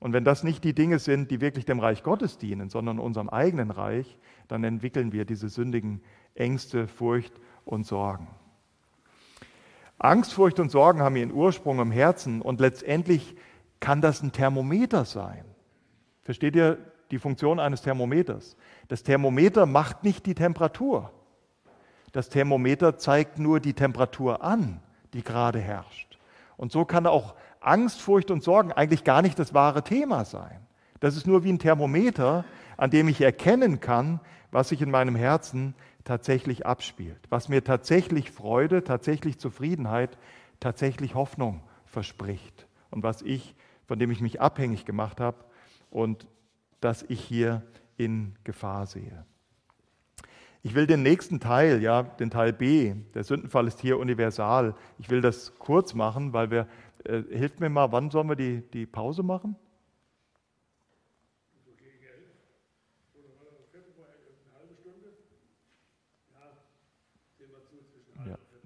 [0.02, 3.30] Und wenn das nicht die Dinge sind, die wirklich dem Reich Gottes dienen, sondern unserem
[3.30, 6.02] eigenen Reich, dann entwickeln wir diese sündigen
[6.34, 7.34] Ängste, Furcht
[7.66, 8.28] und Sorgen.
[10.00, 13.36] Angst, Furcht und Sorgen haben ihren Ursprung im Herzen und letztendlich
[13.80, 15.46] kann das ein Thermometer sein.
[16.24, 16.80] Versteht ihr
[17.12, 18.58] die Funktion eines Thermometers?
[18.88, 21.12] Das Thermometer macht nicht die Temperatur.
[22.12, 24.82] Das Thermometer zeigt nur die Temperatur an,
[25.14, 26.18] die gerade herrscht.
[26.58, 30.60] Und so kann auch Angst, Furcht und Sorgen eigentlich gar nicht das wahre Thema sein.
[31.00, 32.44] Das ist nur wie ein Thermometer,
[32.78, 34.20] an dem ich erkennen kann,
[34.52, 40.18] was sich in meinem Herzen tatsächlich abspielt, was mir tatsächlich Freude, tatsächlich Zufriedenheit,
[40.60, 43.56] tatsächlich Hoffnung verspricht und was ich,
[43.88, 45.38] von dem ich mich abhängig gemacht habe
[45.90, 46.28] und
[46.82, 47.64] das ich hier
[47.98, 49.26] in Gefahr sehe.
[50.64, 54.76] Ich will den nächsten Teil, ja, den Teil B, der Sündenfall ist hier universal.
[55.00, 56.68] Ich will das kurz machen, weil wir
[57.06, 59.56] äh, hilft mir mal, wann sollen wir die, die Pause machen?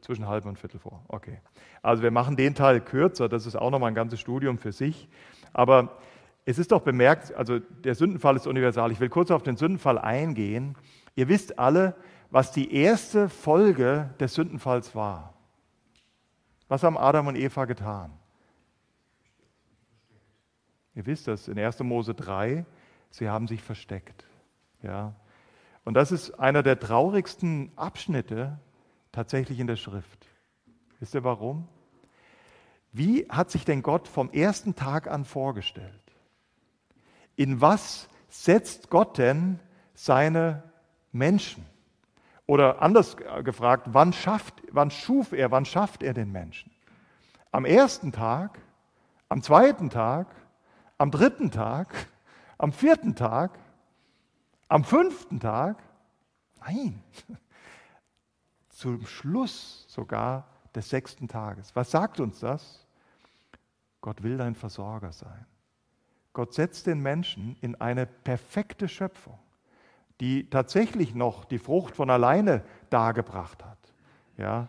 [0.02, 1.04] Zwischen halb und viertel vor.
[1.08, 1.40] Okay.
[1.82, 5.10] Also wir machen den Teil kürzer, das ist auch nochmal ein ganzes Studium für sich.
[5.52, 5.98] Aber
[6.46, 8.92] es ist doch bemerkt, also der Sündenfall ist universal.
[8.92, 10.76] Ich will kurz auf den Sündenfall eingehen.
[11.16, 11.96] Ihr wisst alle,
[12.30, 15.34] was die erste Folge des Sündenfalls war.
[16.68, 18.12] Was haben Adam und Eva getan?
[20.96, 21.82] Ihr wisst das in 1.
[21.82, 22.66] Mose 3,
[23.12, 24.26] sie haben sich versteckt.
[24.82, 25.14] Ja.
[25.84, 28.60] Und das ist einer der traurigsten Abschnitte
[29.12, 30.28] tatsächlich in der Schrift.
[31.00, 31.68] Wisst ihr warum?
[32.94, 36.02] Wie hat sich denn Gott vom ersten Tag an vorgestellt?
[37.36, 39.60] In was setzt Gott denn
[39.94, 40.64] seine
[41.12, 41.66] Menschen?
[42.48, 46.72] Oder anders gefragt, wann, schafft, wann schuf er, wann schafft er den Menschen?
[47.52, 48.60] Am ersten Tag,
[49.30, 50.28] am zweiten Tag
[50.98, 51.94] am dritten Tag,
[52.58, 53.60] am vierten Tag,
[54.68, 55.82] am fünften Tag?
[56.62, 57.04] Nein,
[58.70, 61.76] zum Schluss sogar des sechsten Tages.
[61.76, 62.86] Was sagt uns das?
[64.02, 65.46] Gott will dein Versorger sein.
[66.34, 69.40] Gott setzt den Menschen in eine perfekte Schöpfung,
[70.20, 73.78] die tatsächlich noch die Frucht von alleine dargebracht hat.
[74.38, 74.68] Ja,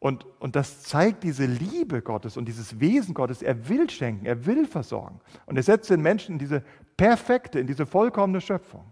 [0.00, 3.42] und, und das zeigt diese Liebe Gottes und dieses Wesen Gottes.
[3.42, 5.20] Er will schenken, er will versorgen.
[5.46, 6.62] Und er setzt den Menschen in diese
[6.96, 8.84] perfekte, in diese vollkommene Schöpfung.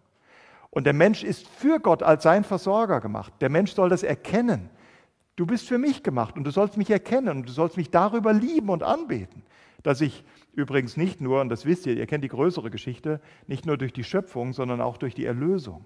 [0.71, 3.33] Und der Mensch ist für Gott als sein Versorger gemacht.
[3.41, 4.69] Der Mensch soll das erkennen.
[5.37, 8.33] Du bist für mich gemacht und du sollst mich erkennen und du sollst mich darüber
[8.33, 9.43] lieben und anbeten.
[9.83, 13.65] Dass ich übrigens nicht nur, und das wisst ihr, ihr kennt die größere Geschichte, nicht
[13.65, 15.85] nur durch die Schöpfung, sondern auch durch die Erlösung,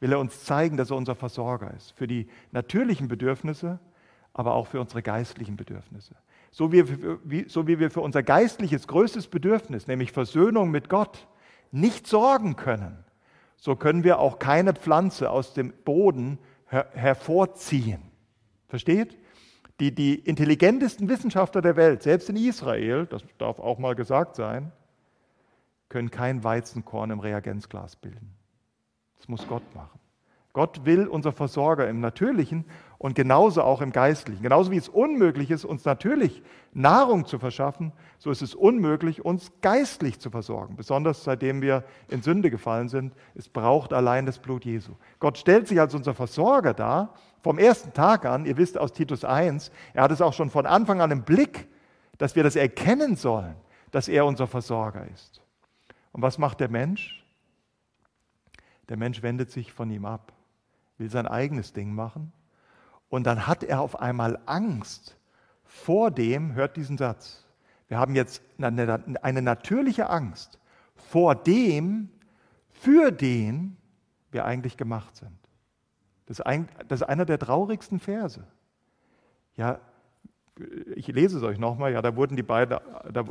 [0.00, 1.92] will er uns zeigen, dass er unser Versorger ist.
[1.92, 3.78] Für die natürlichen Bedürfnisse
[4.38, 6.14] aber auch für unsere geistlichen Bedürfnisse.
[6.52, 6.84] So wie,
[7.24, 11.26] wie, so wie wir für unser geistliches größtes Bedürfnis, nämlich Versöhnung mit Gott,
[11.72, 13.04] nicht sorgen können,
[13.56, 18.00] so können wir auch keine Pflanze aus dem Boden her hervorziehen.
[18.68, 19.18] Versteht?
[19.80, 24.70] Die, die intelligentesten Wissenschaftler der Welt, selbst in Israel, das darf auch mal gesagt sein,
[25.88, 28.34] können kein Weizenkorn im Reagenzglas bilden.
[29.16, 29.98] Das muss Gott machen.
[30.58, 32.64] Gott will unser Versorger im Natürlichen
[32.98, 34.42] und genauso auch im Geistlichen.
[34.42, 36.42] Genauso wie es unmöglich ist, uns natürlich
[36.72, 40.74] Nahrung zu verschaffen, so ist es unmöglich, uns geistlich zu versorgen.
[40.74, 43.14] Besonders seitdem wir in Sünde gefallen sind.
[43.36, 44.94] Es braucht allein das Blut Jesu.
[45.20, 48.44] Gott stellt sich als unser Versorger dar, vom ersten Tag an.
[48.44, 51.68] Ihr wisst aus Titus 1, er hat es auch schon von Anfang an im Blick,
[52.18, 53.54] dass wir das erkennen sollen,
[53.92, 55.40] dass er unser Versorger ist.
[56.10, 57.24] Und was macht der Mensch?
[58.88, 60.32] Der Mensch wendet sich von ihm ab,
[60.98, 62.32] will sein eigenes Ding machen
[63.08, 65.16] und dann hat er auf einmal Angst
[65.64, 67.44] vor dem, hört diesen Satz,
[67.88, 70.58] wir haben jetzt eine, eine natürliche Angst
[70.94, 72.10] vor dem,
[72.70, 73.76] für den
[74.30, 75.38] wir eigentlich gemacht sind.
[76.26, 78.44] Das ist, ein, das ist einer der traurigsten Verse.
[79.56, 79.80] Ja,
[80.94, 82.78] ich lese es euch nochmal, ja, da wurden die beiden,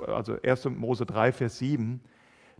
[0.07, 0.65] also 1.
[0.65, 2.01] Mose 3, Vers 7,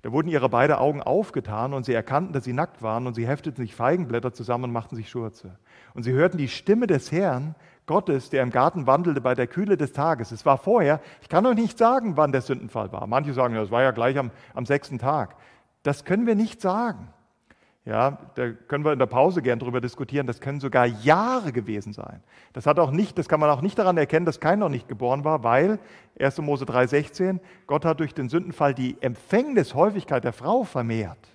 [0.08, 3.28] da wurden ihre beiden Augen aufgetan und sie erkannten, dass sie nackt waren und sie
[3.28, 5.58] hefteten sich Feigenblätter zusammen und machten sich Schurze.
[5.96, 7.56] Und sie hörten die Stimme des Herrn,
[7.88, 10.32] Gottes, der im Garten wandelte bei der Kühle des Tages.
[10.32, 13.06] Es war vorher, ich kann euch nicht sagen, wann der Sündenfall war.
[13.06, 15.36] Manche sagen, das war ja gleich am, am sechsten Tag.
[15.84, 17.10] Das können wir nicht sagen.
[17.88, 20.28] Ja, da können wir in der Pause gern darüber diskutieren.
[20.28, 22.22] Das können sogar Jahre gewesen sein.
[22.52, 24.90] Das, hat auch nicht, das kann man auch nicht daran erkennen, dass kein noch nicht
[24.90, 25.80] geboren war, weil
[26.20, 26.40] 1.
[26.40, 31.30] Mose 3,16, Gott hat durch den Sündenfall die Empfängnishäufigkeit der Frau vermehrt.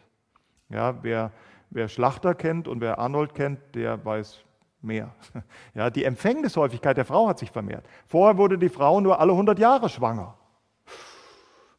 [0.69, 1.33] Ja, wer,
[1.71, 4.45] wer Schlachter kennt und wer Arnold kennt, der weiß
[4.83, 5.15] mehr.
[5.75, 7.87] Ja, die Empfängnishäufigkeit der Frau hat sich vermehrt.
[8.09, 10.35] Vorher wurde die Frau nur alle 100 Jahre schwanger.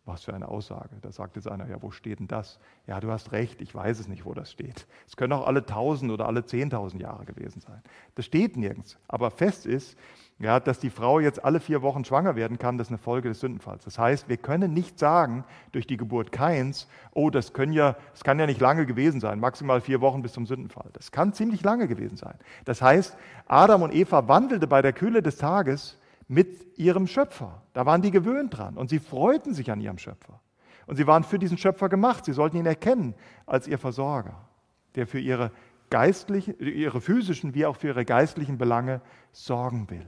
[0.05, 0.89] Was für eine Aussage.
[1.01, 2.59] Da sagt jetzt einer, ja, wo steht denn das?
[2.87, 4.85] Ja, du hast recht, ich weiß es nicht, wo das steht.
[5.07, 7.81] Es können auch alle 1000 oder alle 10.000 Jahre gewesen sein.
[8.15, 8.97] Das steht nirgends.
[9.07, 9.97] Aber fest ist,
[10.39, 13.29] ja, dass die Frau jetzt alle vier Wochen schwanger werden kann, das ist eine Folge
[13.29, 13.85] des Sündenfalls.
[13.85, 18.25] Das heißt, wir können nicht sagen durch die Geburt Keins, oh, das, können ja, das
[18.25, 20.89] kann ja nicht lange gewesen sein, maximal vier Wochen bis zum Sündenfall.
[20.93, 22.35] Das kann ziemlich lange gewesen sein.
[22.65, 23.15] Das heißt,
[23.47, 25.97] Adam und Eva wandelte bei der Kühle des Tages
[26.27, 27.61] mit ihrem Schöpfer.
[27.73, 30.39] Da waren die gewöhnt dran und sie freuten sich an ihrem Schöpfer.
[30.85, 32.25] Und sie waren für diesen Schöpfer gemacht.
[32.25, 33.15] Sie sollten ihn erkennen
[33.45, 34.47] als ihr Versorger,
[34.95, 35.51] der für ihre
[35.89, 39.01] geistlichen, ihre physischen wie auch für ihre geistlichen Belange
[39.31, 40.05] sorgen will.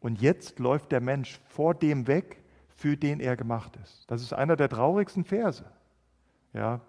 [0.00, 4.04] Und jetzt läuft der Mensch vor dem weg, für den er gemacht ist.
[4.08, 5.64] Das ist einer der traurigsten Verse.
[6.52, 6.80] Ja,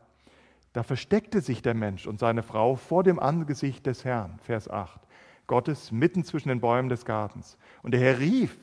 [0.73, 5.01] da versteckte sich der Mensch und seine Frau vor dem Angesicht des Herrn, Vers 8.
[5.49, 7.57] Gottes mitten zwischen den Bäumen des Gartens.
[7.81, 8.57] Und der Herr rief,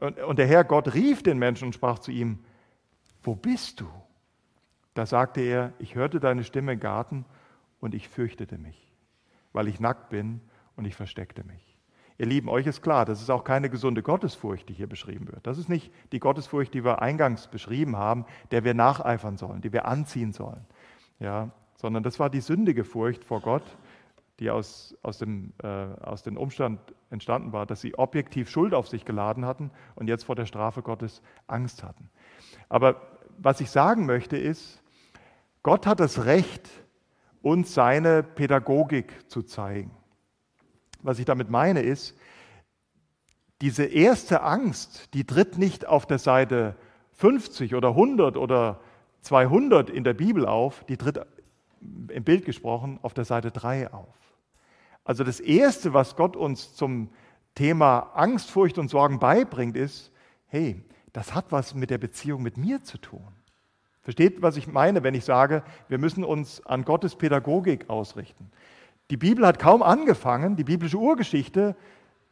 [0.00, 2.40] und der Herr Gott rief den Menschen und sprach zu ihm,
[3.22, 3.88] wo bist du?
[4.92, 7.24] Da sagte er, ich hörte deine Stimme im Garten
[7.80, 8.92] und ich fürchtete mich,
[9.52, 10.40] weil ich nackt bin
[10.76, 11.78] und ich versteckte mich.
[12.18, 15.46] Ihr Lieben, euch ist klar, das ist auch keine gesunde Gottesfurcht, die hier beschrieben wird.
[15.46, 19.72] Das ist nicht die Gottesfurcht, die wir eingangs beschrieben haben, der wir nacheifern sollen, die
[19.72, 20.66] wir anziehen sollen.
[21.18, 23.64] Ja, sondern das war die sündige Furcht vor Gott,
[24.40, 26.80] die aus, aus, dem, äh, aus dem Umstand
[27.10, 30.82] entstanden war, dass sie objektiv Schuld auf sich geladen hatten und jetzt vor der Strafe
[30.82, 32.10] Gottes Angst hatten.
[32.68, 33.00] Aber
[33.38, 34.82] was ich sagen möchte ist,
[35.62, 36.68] Gott hat das Recht,
[37.42, 39.90] uns seine Pädagogik zu zeigen.
[41.02, 42.16] Was ich damit meine ist,
[43.60, 46.74] diese erste Angst, die tritt nicht auf der Seite
[47.12, 48.80] 50 oder 100 oder
[49.20, 51.20] 200 in der Bibel auf, die tritt
[52.08, 54.14] im Bild gesprochen auf der Seite 3 auf.
[55.04, 57.10] Also das Erste, was Gott uns zum
[57.54, 60.10] Thema Angst, Furcht und Sorgen beibringt, ist,
[60.46, 60.82] hey,
[61.12, 63.28] das hat was mit der Beziehung mit mir zu tun.
[64.02, 68.50] Versteht, was ich meine, wenn ich sage, wir müssen uns an Gottes Pädagogik ausrichten.
[69.10, 71.76] Die Bibel hat kaum angefangen, die biblische Urgeschichte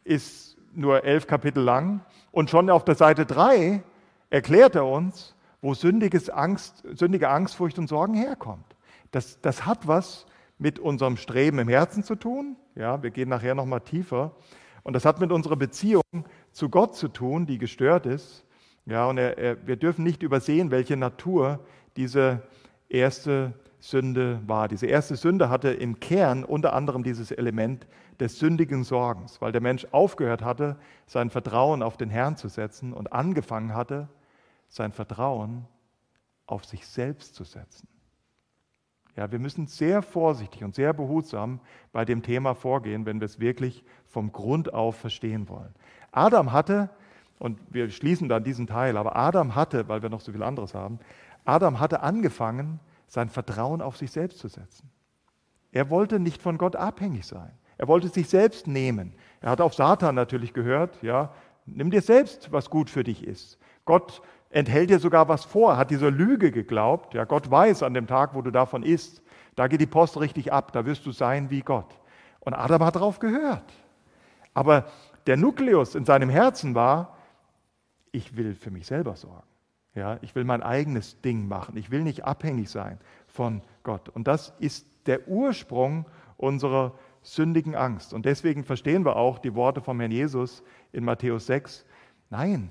[0.04, 2.00] ist nur elf Kapitel lang
[2.30, 3.82] und schon auf der Seite drei
[4.30, 8.71] erklärt er uns, wo sündiges Angst, sündige Angst, Furcht und Sorgen herkommt.
[9.12, 10.26] Das, das hat was
[10.58, 12.56] mit unserem Streben im Herzen zu tun.
[12.74, 14.34] Ja, wir gehen nachher noch mal tiefer.
[14.82, 16.02] Und das hat mit unserer Beziehung
[16.50, 18.44] zu Gott zu tun, die gestört ist.
[18.86, 21.60] Ja, und er, er, wir dürfen nicht übersehen, welche Natur
[21.96, 22.42] diese
[22.88, 24.68] erste Sünde war.
[24.68, 27.86] Diese erste Sünde hatte im Kern unter anderem dieses Element
[28.18, 32.92] des sündigen Sorgens, weil der Mensch aufgehört hatte, sein Vertrauen auf den Herrn zu setzen
[32.92, 34.08] und angefangen hatte,
[34.68, 35.66] sein Vertrauen
[36.46, 37.88] auf sich selbst zu setzen.
[39.16, 41.60] Ja, wir müssen sehr vorsichtig und sehr behutsam
[41.92, 45.74] bei dem Thema vorgehen, wenn wir es wirklich vom Grund auf verstehen wollen.
[46.12, 46.88] Adam hatte,
[47.38, 50.74] und wir schließen dann diesen Teil, aber Adam hatte, weil wir noch so viel anderes
[50.74, 50.98] haben,
[51.44, 54.90] Adam hatte angefangen, sein Vertrauen auf sich selbst zu setzen.
[55.72, 57.52] Er wollte nicht von Gott abhängig sein.
[57.76, 59.12] Er wollte sich selbst nehmen.
[59.40, 61.34] Er hat auf Satan natürlich gehört, ja,
[61.66, 63.58] nimm dir selbst, was gut für dich ist.
[63.84, 64.22] Gott
[64.52, 67.14] enthält dir sogar was vor, hat dieser Lüge geglaubt.
[67.14, 69.22] Ja, Gott weiß an dem Tag, wo du davon isst,
[69.56, 71.98] da geht die Post richtig ab, da wirst du sein wie Gott.
[72.40, 73.72] Und Adam hat darauf gehört.
[74.54, 74.86] Aber
[75.26, 77.16] der Nukleus in seinem Herzen war,
[78.12, 79.46] ich will für mich selber sorgen.
[79.94, 81.76] Ja, ich will mein eigenes Ding machen.
[81.76, 84.08] Ich will nicht abhängig sein von Gott.
[84.08, 86.06] Und das ist der Ursprung
[86.38, 88.14] unserer sündigen Angst.
[88.14, 91.84] Und deswegen verstehen wir auch die Worte vom Herrn Jesus in Matthäus 6.
[92.30, 92.70] Nein,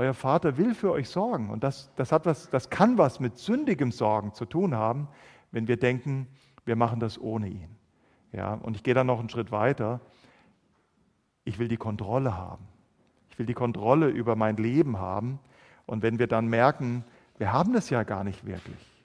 [0.00, 1.50] euer Vater will für euch sorgen.
[1.50, 5.08] Und das, das, hat was, das kann was mit sündigem Sorgen zu tun haben,
[5.52, 6.26] wenn wir denken,
[6.64, 7.76] wir machen das ohne ihn.
[8.32, 10.00] Ja, und ich gehe dann noch einen Schritt weiter.
[11.44, 12.66] Ich will die Kontrolle haben.
[13.28, 15.38] Ich will die Kontrolle über mein Leben haben.
[15.84, 17.04] Und wenn wir dann merken,
[17.36, 19.04] wir haben das ja gar nicht wirklich,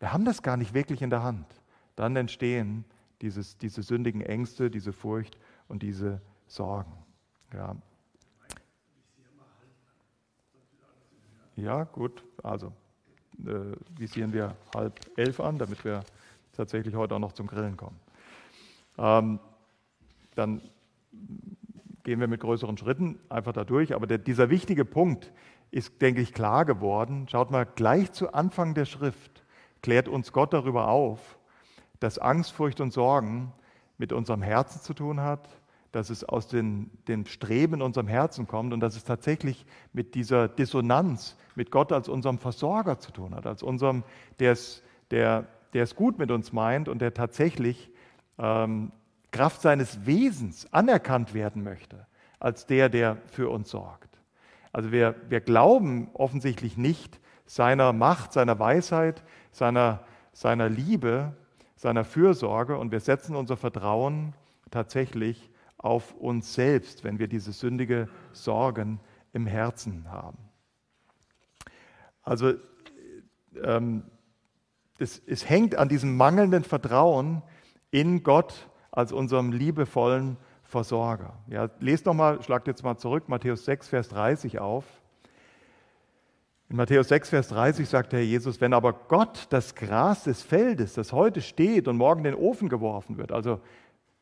[0.00, 1.46] wir haben das gar nicht wirklich in der Hand,
[1.94, 2.84] dann entstehen
[3.22, 6.92] dieses, diese sündigen Ängste, diese Furcht und diese Sorgen.
[7.52, 7.76] Ja.
[11.56, 12.72] Ja, gut, also
[13.38, 16.00] äh, visieren wir halb elf an, damit wir
[16.52, 17.98] tatsächlich heute auch noch zum Grillen kommen.
[18.98, 19.40] Ähm,
[20.34, 20.60] dann
[22.04, 23.94] gehen wir mit größeren Schritten einfach da durch.
[23.94, 25.32] Aber der, dieser wichtige Punkt
[25.70, 27.26] ist, denke ich, klar geworden.
[27.28, 29.44] Schaut mal, gleich zu Anfang der Schrift
[29.82, 31.38] klärt uns Gott darüber auf,
[32.00, 33.52] dass Angst, Furcht und Sorgen
[33.98, 35.48] mit unserem Herzen zu tun hat,
[35.96, 40.14] dass es aus den, dem Streben in unserem Herzen kommt und dass es tatsächlich mit
[40.14, 44.04] dieser Dissonanz mit Gott als unserem Versorger zu tun hat, als unserem,
[44.38, 47.90] der es, der, der es gut mit uns meint und der tatsächlich
[48.38, 48.92] ähm,
[49.30, 52.06] Kraft seines Wesens anerkannt werden möchte,
[52.40, 54.18] als der, der für uns sorgt.
[54.72, 60.00] Also wir, wir glauben offensichtlich nicht seiner Macht, seiner Weisheit, seiner,
[60.34, 61.34] seiner Liebe,
[61.74, 64.34] seiner Fürsorge und wir setzen unser Vertrauen
[64.70, 65.48] tatsächlich
[65.86, 69.00] auf uns selbst, wenn wir diese sündige Sorgen
[69.32, 70.38] im Herzen haben.
[72.22, 72.54] Also
[73.62, 74.02] ähm,
[74.98, 77.42] es, es hängt an diesem mangelnden Vertrauen
[77.90, 81.34] in Gott als unserem liebevollen Versorger.
[81.48, 84.84] Ja, lest nochmal, schlagt jetzt mal zurück, Matthäus 6, Vers 30 auf.
[86.68, 90.42] In Matthäus 6, Vers 30 sagt der Herr Jesus, wenn aber Gott das Gras des
[90.42, 93.60] Feldes, das heute steht und morgen in den Ofen geworfen wird, also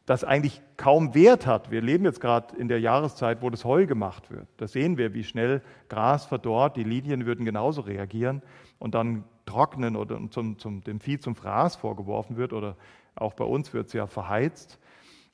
[0.07, 1.70] das eigentlich kaum Wert hat.
[1.70, 4.46] Wir leben jetzt gerade in der Jahreszeit, wo das Heu gemacht wird.
[4.59, 6.76] Da sehen wir, wie schnell Gras verdorrt.
[6.76, 8.42] Die Linien würden genauso reagieren
[8.78, 12.76] und dann trocknen oder zum, zum, dem Vieh zum Fraß vorgeworfen wird oder
[13.14, 14.78] auch bei uns wird es ja verheizt.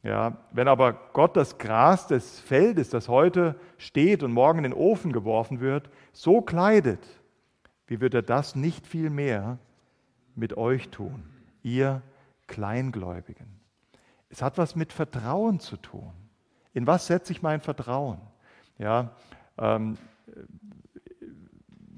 [0.02, 4.72] Ja, wenn aber Gott das Gras des Feldes, das heute steht und morgen in den
[4.72, 7.06] Ofen geworfen wird, so kleidet,
[7.86, 9.58] wie wird er das nicht viel mehr
[10.36, 11.24] mit euch tun,
[11.62, 12.02] ihr
[12.46, 13.59] Kleingläubigen?
[14.30, 16.12] Es hat was mit Vertrauen zu tun.
[16.72, 18.20] In was setze ich mein Vertrauen?
[18.78, 19.10] Ja,
[19.58, 19.98] ähm,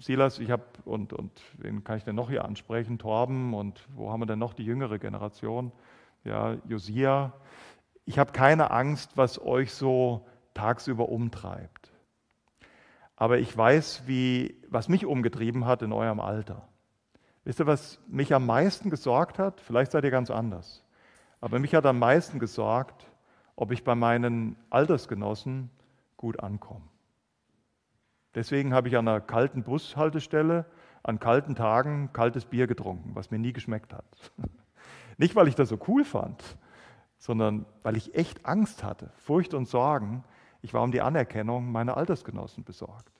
[0.00, 2.98] Silas, ich habe, und, und wen kann ich denn noch hier ansprechen?
[2.98, 5.70] Torben und wo haben wir denn noch die jüngere Generation?
[6.24, 7.32] Ja, Josia.
[8.04, 11.92] Ich habe keine Angst, was euch so tagsüber umtreibt.
[13.14, 16.66] Aber ich weiß, wie, was mich umgetrieben hat in eurem Alter.
[17.44, 19.60] Wisst ihr, was mich am meisten gesorgt hat?
[19.60, 20.81] Vielleicht seid ihr ganz anders.
[21.42, 23.10] Aber mich hat am meisten gesorgt,
[23.56, 25.70] ob ich bei meinen Altersgenossen
[26.16, 26.88] gut ankomme.
[28.34, 30.64] Deswegen habe ich an einer kalten Bushaltestelle
[31.02, 34.04] an kalten Tagen kaltes Bier getrunken, was mir nie geschmeckt hat.
[35.18, 36.40] Nicht, weil ich das so cool fand,
[37.18, 40.22] sondern weil ich echt Angst hatte, Furcht und Sorgen.
[40.62, 43.12] Ich war um die Anerkennung meiner Altersgenossen besorgt.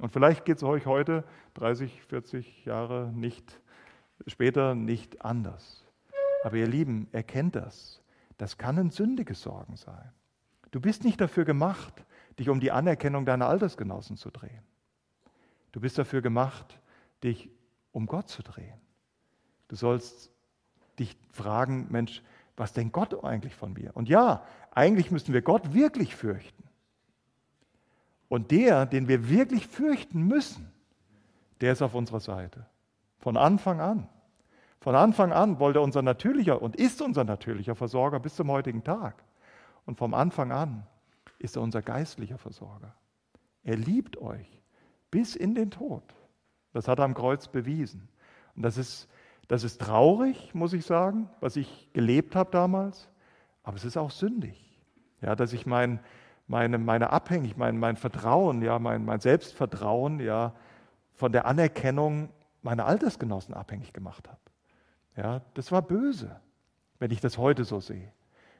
[0.00, 1.24] Und vielleicht geht es euch heute,
[1.54, 3.58] 30, 40 Jahre nicht
[4.26, 5.89] später, nicht anders.
[6.42, 8.00] Aber ihr Lieben, erkennt das.
[8.38, 10.12] Das kann ein sündiges Sorgen sein.
[10.70, 12.04] Du bist nicht dafür gemacht,
[12.38, 14.62] dich um die Anerkennung deiner Altersgenossen zu drehen.
[15.72, 16.80] Du bist dafür gemacht,
[17.22, 17.50] dich
[17.92, 18.80] um Gott zu drehen.
[19.68, 20.32] Du sollst
[20.98, 22.22] dich fragen, Mensch,
[22.56, 23.94] was denkt Gott eigentlich von mir?
[23.94, 26.64] Und ja, eigentlich müssen wir Gott wirklich fürchten.
[28.28, 30.70] Und der, den wir wirklich fürchten müssen,
[31.60, 32.66] der ist auf unserer Seite.
[33.18, 34.08] Von Anfang an.
[34.80, 38.82] Von Anfang an wollte er unser natürlicher und ist unser natürlicher Versorger bis zum heutigen
[38.82, 39.22] Tag.
[39.84, 40.86] Und vom Anfang an
[41.38, 42.94] ist er unser geistlicher Versorger.
[43.62, 44.62] Er liebt euch
[45.10, 46.02] bis in den Tod.
[46.72, 48.08] Das hat er am Kreuz bewiesen.
[48.56, 49.08] Und das ist,
[49.48, 53.08] das ist traurig, muss ich sagen, was ich gelebt habe damals,
[53.62, 54.78] aber es ist auch sündig.
[55.20, 56.00] Ja, dass ich mein,
[56.46, 60.54] meine, meine Abhängigkeit, mein, mein Vertrauen, ja, mein, mein Selbstvertrauen ja,
[61.12, 62.30] von der Anerkennung
[62.62, 64.40] meiner Altersgenossen abhängig gemacht habe.
[65.20, 66.40] Ja, das war böse,
[66.98, 68.10] wenn ich das heute so sehe.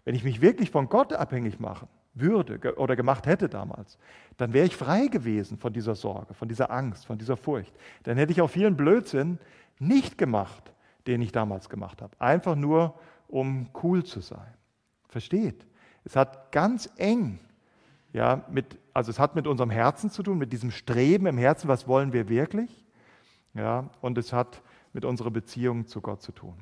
[0.05, 3.99] Wenn ich mich wirklich von Gott abhängig machen würde oder gemacht hätte damals,
[4.37, 7.73] dann wäre ich frei gewesen von dieser Sorge, von dieser Angst, von dieser Furcht.
[8.03, 9.39] Dann hätte ich auch vielen Blödsinn
[9.79, 10.75] nicht gemacht,
[11.07, 12.15] den ich damals gemacht habe.
[12.21, 12.95] Einfach nur,
[13.27, 14.53] um cool zu sein.
[15.09, 15.67] Versteht?
[16.05, 17.41] Es hat ganz eng,
[18.13, 21.69] ja, mit, also es hat mit unserem Herzen zu tun, mit diesem Streben im Herzen,
[21.69, 22.85] was wollen wir wirklich?
[23.55, 24.63] Ja, und es hat
[24.93, 26.55] mit unserer Beziehung zu Gott zu tun.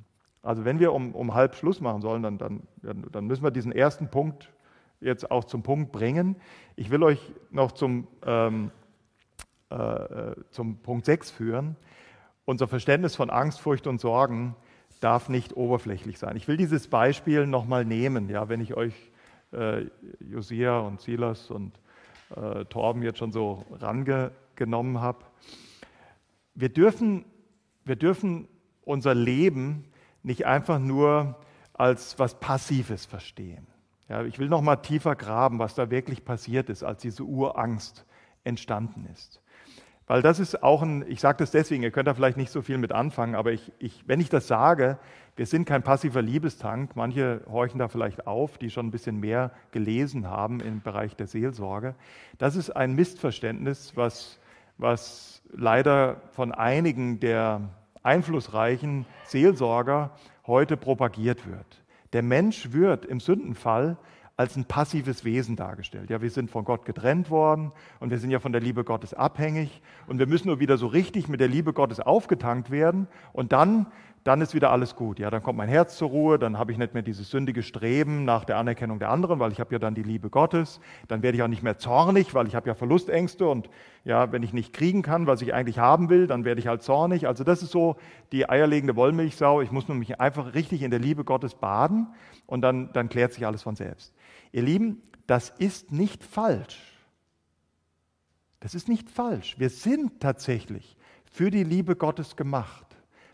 [0.43, 3.73] Also wenn wir um, um halb Schluss machen sollen, dann, dann, dann müssen wir diesen
[3.73, 4.53] ersten Punkt
[5.01, 6.37] jetzt auch zum Punkt bringen.
[6.77, 7.21] Ich will euch
[7.51, 8.71] noch zum, ähm,
[9.71, 11.77] äh, äh zum Punkt 6 führen.
[12.45, 14.57] Unser Verständnis von Angst, Furcht und Sorgen
[15.01, 16.37] darf nicht oberflächlich sein.
[16.37, 18.95] Ich will dieses Beispiel nochmal nehmen, ja, wenn ich euch
[19.53, 19.87] äh,
[20.21, 21.79] Josia und Silas und
[22.35, 25.25] äh, Torben jetzt schon so rangenommen habe.
[26.55, 27.25] Wir dürfen,
[27.89, 28.49] wir dürfen
[28.85, 29.85] unser Leben
[30.23, 31.37] nicht einfach nur
[31.73, 33.67] als was Passives verstehen.
[34.09, 38.07] Ja, ich will noch mal tiefer graben, was da wirklich passiert ist, als diese Urangst
[38.45, 39.41] entstanden ist.
[40.07, 42.63] Weil das ist auch ein, ich sage das deswegen, ihr könnt da vielleicht nicht so
[42.63, 44.99] viel mit anfangen, aber ich, ich, wenn ich das sage,
[45.37, 49.53] wir sind kein passiver Liebestank, manche horchen da vielleicht auf, die schon ein bisschen mehr
[49.71, 51.95] gelesen haben im Bereich der Seelsorge.
[52.39, 54.41] Das ist ein Missverständnis, was,
[54.79, 57.69] was leider von einigen der
[58.03, 60.13] einflussreichen Seelsorger
[60.47, 61.83] heute propagiert wird.
[62.13, 63.99] Der Mensch wird im Sündenfall
[64.39, 66.11] als ein passives Wesen dargestellt.
[66.11, 69.13] Ja, wir sind von Gott getrennt worden und wir sind ja von der Liebe Gottes
[69.13, 73.51] abhängig und wir müssen nur wieder so richtig mit der Liebe Gottes aufgetankt werden und
[73.51, 73.89] dann
[74.25, 75.19] dann ist wieder alles gut.
[75.19, 78.25] Ja, dann kommt mein Herz zur Ruhe, dann habe ich nicht mehr dieses sündige Streben
[78.25, 80.81] nach der Anerkennung der anderen, weil ich habe ja dann die Liebe Gottes.
[81.07, 83.71] Dann werde ich auch nicht mehr zornig, weil ich habe ja Verlustängste und
[84.05, 86.83] ja, wenn ich nicht kriegen kann, was ich eigentlich haben will, dann werde ich halt
[86.83, 87.27] zornig.
[87.27, 87.97] Also das ist so
[88.33, 89.61] die eierlegende Wollmilchsau.
[89.61, 92.09] Ich muss mich einfach richtig in der Liebe Gottes baden
[92.47, 94.15] und dann, dann klärt sich alles von selbst.
[94.53, 96.79] Ihr Lieben, das ist nicht falsch.
[98.61, 99.59] Das ist nicht falsch.
[99.59, 100.97] Wir sind tatsächlich
[101.31, 102.88] für die Liebe Gottes gemacht.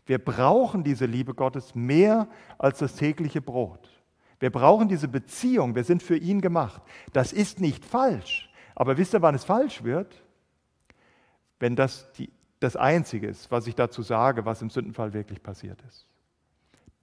[0.07, 2.29] Wir brauchen diese Liebe Gottes mehr
[2.59, 3.91] als das tägliche Brot.
[4.39, 5.75] Wir brauchen diese Beziehung.
[5.75, 6.83] Wir sind für ihn gemacht.
[7.13, 8.51] Das ist nicht falsch.
[8.75, 10.23] Aber wisst ihr, wann es falsch wird?
[11.59, 12.31] Wenn das die,
[12.61, 16.07] das Einzige ist, was ich dazu sage, was im Sündenfall wirklich passiert ist.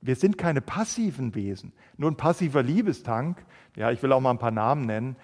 [0.02, 1.74] Wir sind keine passiven Wesen.
[1.97, 3.45] Nur ein passiver Liebestank,
[3.76, 5.16] ja, ich will auch mal ein paar Namen nennen,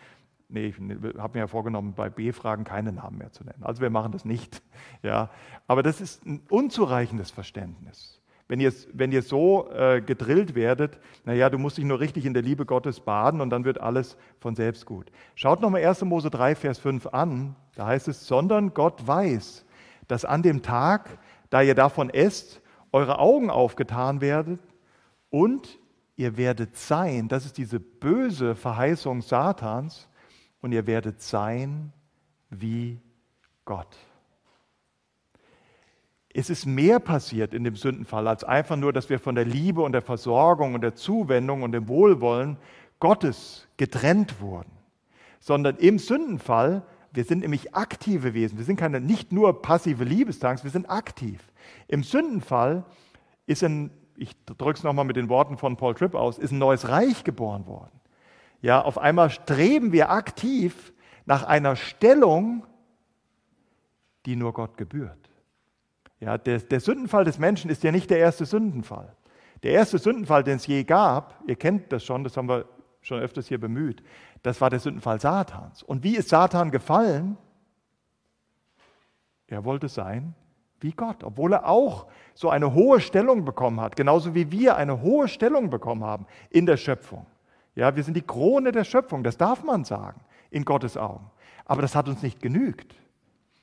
[0.50, 0.76] Nee, ich
[1.18, 3.64] habe mir ja vorgenommen, bei B-Fragen keine Namen mehr zu nennen.
[3.64, 4.62] Also wir machen das nicht.
[5.04, 5.30] Ja.
[5.68, 8.20] Aber das ist ein unzureichendes Verständnis.
[8.48, 12.34] Wenn ihr, wenn ihr so äh, gedrillt werdet, naja, du musst dich nur richtig in
[12.34, 15.12] der Liebe Gottes baden und dann wird alles von selbst gut.
[15.36, 16.04] Schaut nochmal 1.
[16.04, 17.56] Mose 3, Vers 5 an.
[17.76, 19.66] Da heißt es, sondern Gott weiß,
[20.08, 21.20] dass an dem Tag,
[21.50, 24.60] da ihr davon esst, eure Augen aufgetan werden
[25.30, 25.80] und
[26.16, 30.10] ihr werdet sein, das ist diese böse Verheißung Satans,
[30.62, 31.92] und ihr werdet sein
[32.50, 33.00] wie
[33.66, 33.96] Gott.
[36.34, 39.82] Es ist mehr passiert in dem Sündenfall als einfach nur, dass wir von der Liebe
[39.82, 42.58] und der Versorgung und der Zuwendung und dem Wohlwollen
[43.00, 44.72] Gottes getrennt wurden,
[45.40, 50.64] sondern im Sündenfall, wir sind nämlich aktive Wesen, wir sind keine nicht nur passive Liebestanks,
[50.64, 51.42] wir sind aktiv.
[51.88, 52.86] Im Sündenfall
[53.46, 56.60] ist ein, ich drücke es nochmal mit den Worten von Paul Tripp aus, ist ein
[56.60, 57.98] neues Reich geboren worden.
[58.62, 60.94] Ja, auf einmal streben wir aktiv
[61.26, 62.66] nach einer Stellung,
[64.26, 65.30] die nur Gott gebührt.
[66.20, 69.16] Ja, der, der Sündenfall des Menschen ist ja nicht der erste Sündenfall.
[69.64, 72.66] Der erste Sündenfall, den es je gab, ihr kennt das schon, das haben wir
[73.02, 74.04] schon öfters hier bemüht,
[74.44, 75.84] das war der Sündenfall Satans.
[75.84, 77.38] Und wie ist Satan gefallen?
[79.48, 80.36] Er wollte sein
[80.80, 85.02] wie Gott, obwohl er auch so eine hohe Stellung bekommen hat, genauso wie wir eine
[85.02, 87.26] hohe Stellung bekommen haben in der Schöpfung.
[87.78, 90.20] Ja, wir sind die Krone der Schöpfung, das darf man sagen,
[90.50, 91.30] in Gottes Augen.
[91.64, 92.96] Aber das hat uns nicht genügt.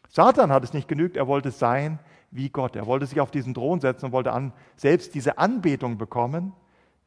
[0.08, 1.98] Satan hat es nicht genügt, er wollte sein
[2.30, 2.76] wie Gott.
[2.76, 6.52] Er wollte sich auf diesen Thron setzen und wollte an, selbst diese Anbetung bekommen,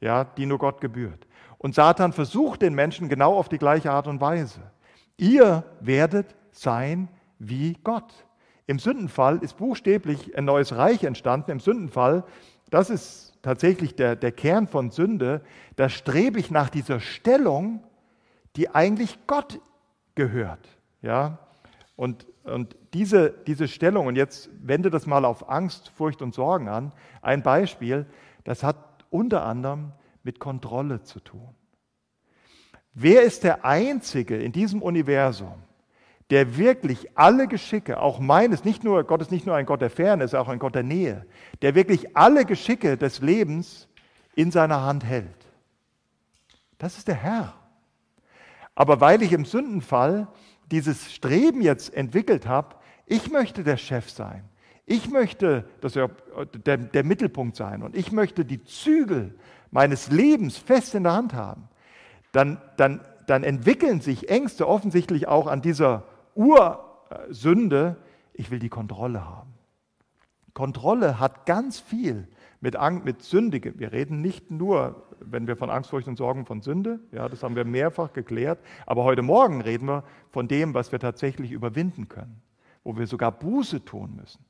[0.01, 1.27] ja, die nur Gott gebührt.
[1.57, 4.59] Und Satan versucht den Menschen genau auf die gleiche Art und Weise.
[5.15, 7.07] Ihr werdet sein
[7.39, 8.25] wie Gott.
[8.65, 11.51] Im Sündenfall ist buchstäblich ein neues Reich entstanden.
[11.51, 12.25] Im Sündenfall,
[12.69, 15.41] das ist tatsächlich der, der Kern von Sünde,
[15.75, 17.83] da strebe ich nach dieser Stellung,
[18.55, 19.59] die eigentlich Gott
[20.15, 20.67] gehört.
[21.01, 21.39] Ja?
[21.95, 26.67] Und, und diese, diese Stellung, und jetzt wende das mal auf Angst, Furcht und Sorgen
[26.67, 28.05] an, ein Beispiel,
[28.43, 28.77] das hat
[29.09, 31.55] unter anderem mit Kontrolle zu tun.
[32.93, 35.63] Wer ist der Einzige in diesem Universum,
[36.29, 39.89] der wirklich alle Geschicke, auch meines, nicht nur, Gott ist nicht nur ein Gott der
[39.89, 41.25] Ferne, ist auch ein Gott der Nähe,
[41.61, 43.87] der wirklich alle Geschicke des Lebens
[44.35, 45.47] in seiner Hand hält.
[46.77, 47.53] Das ist der Herr.
[48.75, 50.27] Aber weil ich im Sündenfall
[50.69, 52.75] dieses Streben jetzt entwickelt habe,
[53.05, 54.43] ich möchte der Chef sein.
[54.85, 56.09] Ich möchte das ja
[56.65, 59.37] der, der Mittelpunkt sein und ich möchte die Zügel
[59.71, 61.69] meines Lebens fest in der Hand haben.
[62.31, 66.03] dann, dann, dann entwickeln sich Ängste offensichtlich auch an dieser
[66.37, 67.97] Ursünde,
[68.33, 69.53] ich will die Kontrolle haben.
[70.53, 72.27] Kontrolle hat ganz viel
[72.61, 73.77] mit, Angst, mit Sündige.
[73.77, 77.43] Wir reden nicht nur, wenn wir von Angst, Furcht und Sorgen von Sünde, ja, das
[77.43, 82.07] haben wir mehrfach geklärt, aber heute Morgen reden wir von dem, was wir tatsächlich überwinden
[82.07, 82.41] können,
[82.83, 84.43] wo wir sogar Buße tun müssen.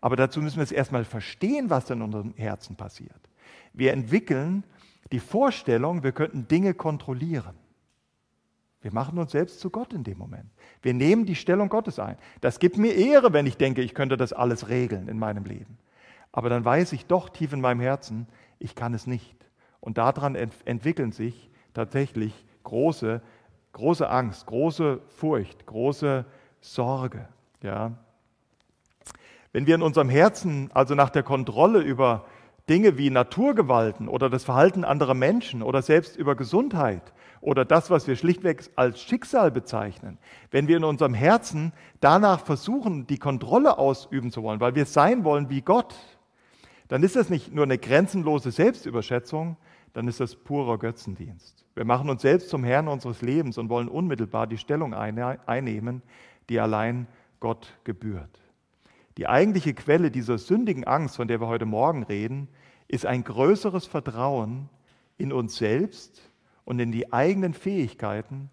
[0.00, 3.30] Aber dazu müssen wir es erstmal verstehen, was in unserem Herzen passiert.
[3.72, 4.64] Wir entwickeln
[5.12, 7.54] die Vorstellung, wir könnten Dinge kontrollieren.
[8.84, 10.44] Wir machen uns selbst zu Gott in dem Moment.
[10.82, 12.18] Wir nehmen die Stellung Gottes ein.
[12.42, 15.78] Das gibt mir Ehre, wenn ich denke, ich könnte das alles regeln in meinem Leben.
[16.32, 18.26] Aber dann weiß ich doch tief in meinem Herzen,
[18.58, 19.34] ich kann es nicht.
[19.80, 23.22] Und daran ent entwickeln sich tatsächlich große,
[23.72, 26.26] große Angst, große Furcht, große
[26.60, 27.26] Sorge.
[27.62, 27.92] Ja.
[29.52, 32.26] Wenn wir in unserem Herzen also nach der Kontrolle über
[32.68, 37.12] Dinge wie Naturgewalten oder das Verhalten anderer Menschen oder selbst über Gesundheit
[37.42, 40.18] oder das, was wir schlichtweg als Schicksal bezeichnen,
[40.50, 45.24] wenn wir in unserem Herzen danach versuchen, die Kontrolle ausüben zu wollen, weil wir sein
[45.24, 45.94] wollen wie Gott,
[46.88, 49.58] dann ist das nicht nur eine grenzenlose Selbstüberschätzung,
[49.92, 51.64] dann ist das purer Götzendienst.
[51.74, 56.02] Wir machen uns selbst zum Herrn unseres Lebens und wollen unmittelbar die Stellung einnehmen,
[56.48, 57.08] die allein
[57.40, 58.43] Gott gebührt.
[59.16, 62.48] Die eigentliche Quelle dieser sündigen Angst, von der wir heute Morgen reden,
[62.88, 64.68] ist ein größeres Vertrauen
[65.16, 66.30] in uns selbst
[66.64, 68.50] und in die eigenen Fähigkeiten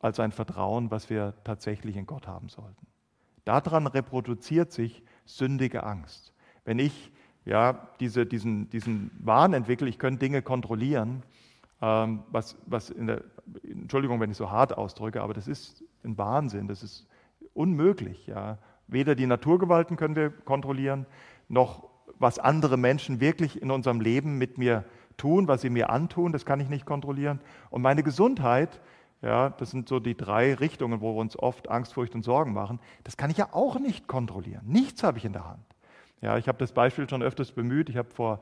[0.00, 2.86] als ein Vertrauen, was wir tatsächlich in Gott haben sollten.
[3.44, 6.32] Daran reproduziert sich sündige Angst.
[6.64, 7.12] Wenn ich
[7.44, 11.22] ja, diese, diesen, diesen Wahn entwickle, ich könnte Dinge kontrollieren,
[11.80, 13.24] ähm, was, was in der,
[13.62, 17.06] Entschuldigung, wenn ich so hart ausdrücke, aber das ist ein Wahnsinn, das ist
[17.54, 18.26] unmöglich.
[18.26, 18.58] Ja.
[18.92, 21.06] Weder die Naturgewalten können wir kontrollieren,
[21.48, 21.88] noch
[22.18, 24.84] was andere Menschen wirklich in unserem Leben mit mir
[25.16, 27.40] tun, was sie mir antun, das kann ich nicht kontrollieren.
[27.70, 28.80] Und meine Gesundheit,
[29.22, 32.52] ja, das sind so die drei Richtungen, wo wir uns oft Angst, Furcht und Sorgen
[32.52, 34.62] machen, das kann ich ja auch nicht kontrollieren.
[34.66, 35.64] Nichts habe ich in der Hand.
[36.22, 37.88] Ja, ich habe das Beispiel schon öfters bemüht.
[37.88, 38.40] Ich habe vor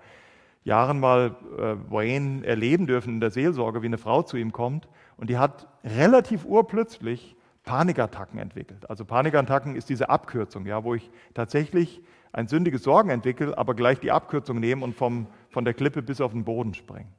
[0.64, 4.88] Jahren mal äh, Wayne erleben dürfen in der Seelsorge, wie eine Frau zu ihm kommt
[5.16, 7.36] und die hat relativ urplötzlich
[7.68, 8.88] Panikattacken entwickelt.
[8.88, 12.00] Also Panikattacken ist diese Abkürzung, ja, wo ich tatsächlich
[12.32, 16.22] ein sündiges Sorgen entwickle, aber gleich die Abkürzung nehme und vom, von der Klippe bis
[16.22, 17.12] auf den Boden springe.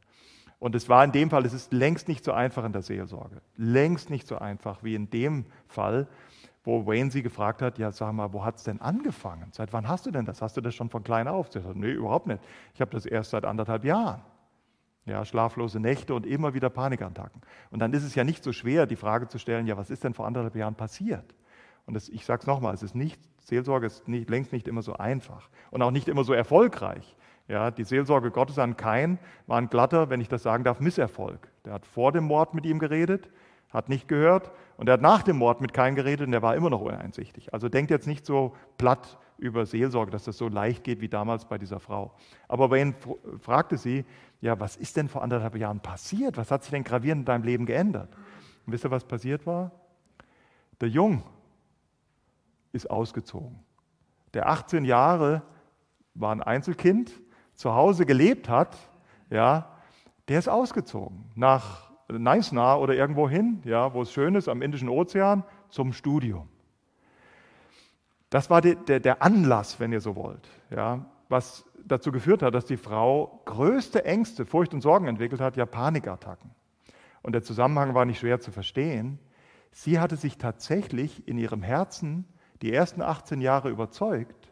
[0.57, 3.41] Und es war in dem Fall, es ist längst nicht so einfach in der Seelsorge.
[3.57, 6.07] Längst nicht so einfach wie in dem Fall,
[6.63, 9.49] wo Wayne sie gefragt hat, ja sag mal, wo hat es denn angefangen?
[9.51, 10.41] Seit wann hast du denn das?
[10.41, 11.51] Hast du das schon von klein auf?
[11.51, 12.41] Sie hat nee, überhaupt nicht.
[12.73, 14.21] Ich habe das erst seit anderthalb Jahren.
[15.09, 17.41] Ja, schlaflose Nächte und immer wieder Panikattacken.
[17.71, 20.03] Und dann ist es ja nicht so schwer, die Frage zu stellen, ja, was ist
[20.03, 21.33] denn vor anderthalb Jahren passiert?
[21.87, 24.83] Und das, ich sage es nochmal, es ist nicht, Seelsorge ist nicht, längst nicht immer
[24.83, 27.15] so einfach und auch nicht immer so erfolgreich.
[27.47, 31.51] Ja, die Seelsorge Gottes an Kain war ein glatter, wenn ich das sagen darf, Misserfolg.
[31.65, 33.31] Der hat vor dem Mord mit ihm geredet,
[33.71, 36.55] hat nicht gehört und er hat nach dem Mord mit Kain geredet und der war
[36.55, 37.51] immer noch uneinsichtig.
[37.51, 41.45] Also denkt jetzt nicht so platt über Seelsorge, dass das so leicht geht wie damals
[41.45, 42.13] bei dieser Frau.
[42.47, 42.93] Aber Wayne
[43.39, 44.05] fragte sie,
[44.41, 46.37] ja, was ist denn vor anderthalb Jahren passiert?
[46.37, 48.09] Was hat sich denn gravierend in deinem Leben geändert?
[48.65, 49.71] Und wisst ihr, was passiert war?
[50.79, 51.23] Der Jung
[52.71, 53.59] ist ausgezogen.
[54.33, 55.41] Der 18 Jahre
[56.13, 57.11] war ein Einzelkind,
[57.55, 58.77] zu Hause gelebt hat,
[59.29, 59.69] ja,
[60.27, 64.89] der ist ausgezogen nach Neisna oder irgendwo hin, ja, wo es schön ist, am Indischen
[64.89, 66.47] Ozean, zum Studium.
[68.29, 72.53] Das war der, der, der Anlass, wenn ihr so wollt, ja, was dazu geführt hat,
[72.53, 76.51] dass die Frau größte Ängste, Furcht und Sorgen entwickelt hat, ja Panikattacken.
[77.21, 79.19] Und der Zusammenhang war nicht schwer zu verstehen.
[79.71, 82.25] Sie hatte sich tatsächlich in ihrem Herzen
[82.61, 84.51] die ersten 18 Jahre überzeugt,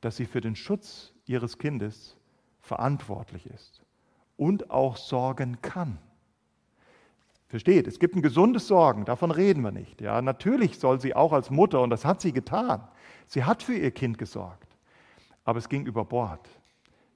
[0.00, 2.16] dass sie für den Schutz ihres Kindes
[2.60, 3.82] verantwortlich ist
[4.36, 5.98] und auch sorgen kann.
[7.48, 10.00] Versteht, es gibt ein gesundes Sorgen, davon reden wir nicht.
[10.02, 12.86] Ja, natürlich soll sie auch als Mutter, und das hat sie getan,
[13.26, 14.68] sie hat für ihr Kind gesorgt,
[15.44, 16.46] aber es ging über Bord.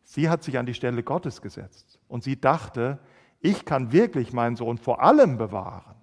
[0.05, 2.99] Sie hat sich an die Stelle Gottes gesetzt und sie dachte,
[3.41, 5.97] ich kann wirklich meinen Sohn vor allem bewahren.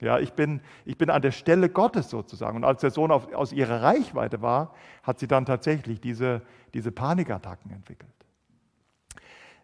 [0.00, 2.56] Ja, ich bin, ich bin an der Stelle Gottes sozusagen.
[2.56, 6.42] Und als der Sohn auf, aus ihrer Reichweite war, hat sie dann tatsächlich diese,
[6.74, 8.10] diese Panikattacken entwickelt.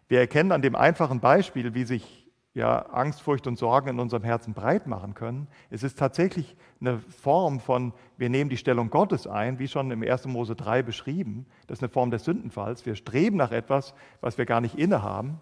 [0.07, 2.24] Wir erkennen an dem einfachen Beispiel, wie sich
[2.55, 5.47] ja, Angst, Furcht und Sorgen in unserem Herzen breit machen können.
[5.69, 10.01] Es ist tatsächlich eine Form von, wir nehmen die Stellung Gottes ein, wie schon im
[10.01, 10.25] 1.
[10.27, 11.45] Mose 3 beschrieben.
[11.67, 12.85] Das ist eine Form des Sündenfalls.
[12.85, 15.41] Wir streben nach etwas, was wir gar nicht innehaben.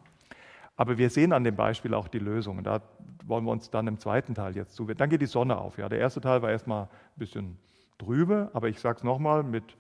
[0.75, 2.63] Aber wir sehen an dem Beispiel auch die Lösung.
[2.63, 2.81] Da
[3.25, 4.97] wollen wir uns dann im zweiten Teil jetzt zuwenden.
[4.97, 5.77] Dann geht die Sonne auf.
[5.77, 5.87] Ja.
[5.89, 7.57] Der erste Teil war erstmal ein bisschen
[7.99, 9.77] trübe, aber ich sage es nochmal, mit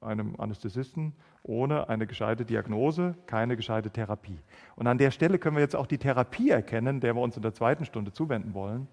[0.00, 4.38] einem Anästhesisten, ohne eine gescheite Diagnose keine gescheite Therapie.
[4.76, 7.42] Und an der Stelle können wir jetzt auch die Therapie erkennen, der wir uns in
[7.42, 8.88] der zweiten Stunde zuwenden wollen.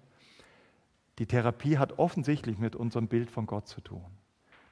[1.18, 4.04] Die Therapie hat offensichtlich mit unserem Bild von Gott zu tun.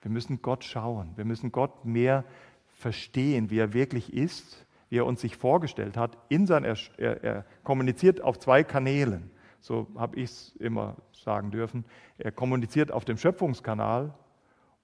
[0.02, 2.24] Wir müssen Gott schauen, wir müssen Gott mehr
[2.66, 6.16] verstehen, wie er wirklich ist, wie er uns sich vorgestellt hat.
[6.28, 9.30] In sein, er, er, er kommuniziert auf zwei Kanälen,
[9.60, 11.84] so habe ich es immer sagen dürfen.
[12.18, 14.14] Er kommuniziert auf dem Schöpfungskanal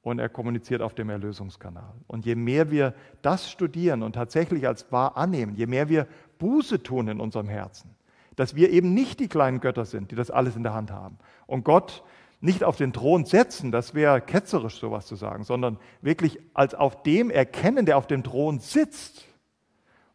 [0.03, 1.95] und er kommuniziert auf dem Erlösungskanal.
[2.09, 6.07] Und je mehr wir das studieren und tatsächlich als wahr annehmen, je mehr wir
[6.39, 7.95] Buße tun in unserem Herzen,
[8.37, 11.19] dass wir eben nicht die kleinen Götter sind, die das alles in der Hand haben
[11.47, 12.03] und Gott
[12.41, 17.05] nicht auf den Thron setzen, das wäre ketzerisch sowas zu sagen, sondern wirklich als auf
[17.05, 19.29] dem erkennen, der auf dem Thron sitzt,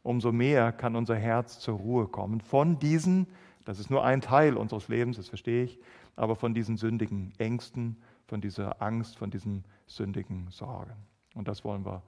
[0.03, 3.27] umso mehr kann unser Herz zur Ruhe kommen von diesen,
[3.63, 5.79] das ist nur ein Teil unseres Lebens, das verstehe ich,
[6.17, 10.95] aber von diesen sündigen Ängsten, von dieser Angst, von diesen sündigen Sorgen.
[11.33, 12.03] Und das wollen wir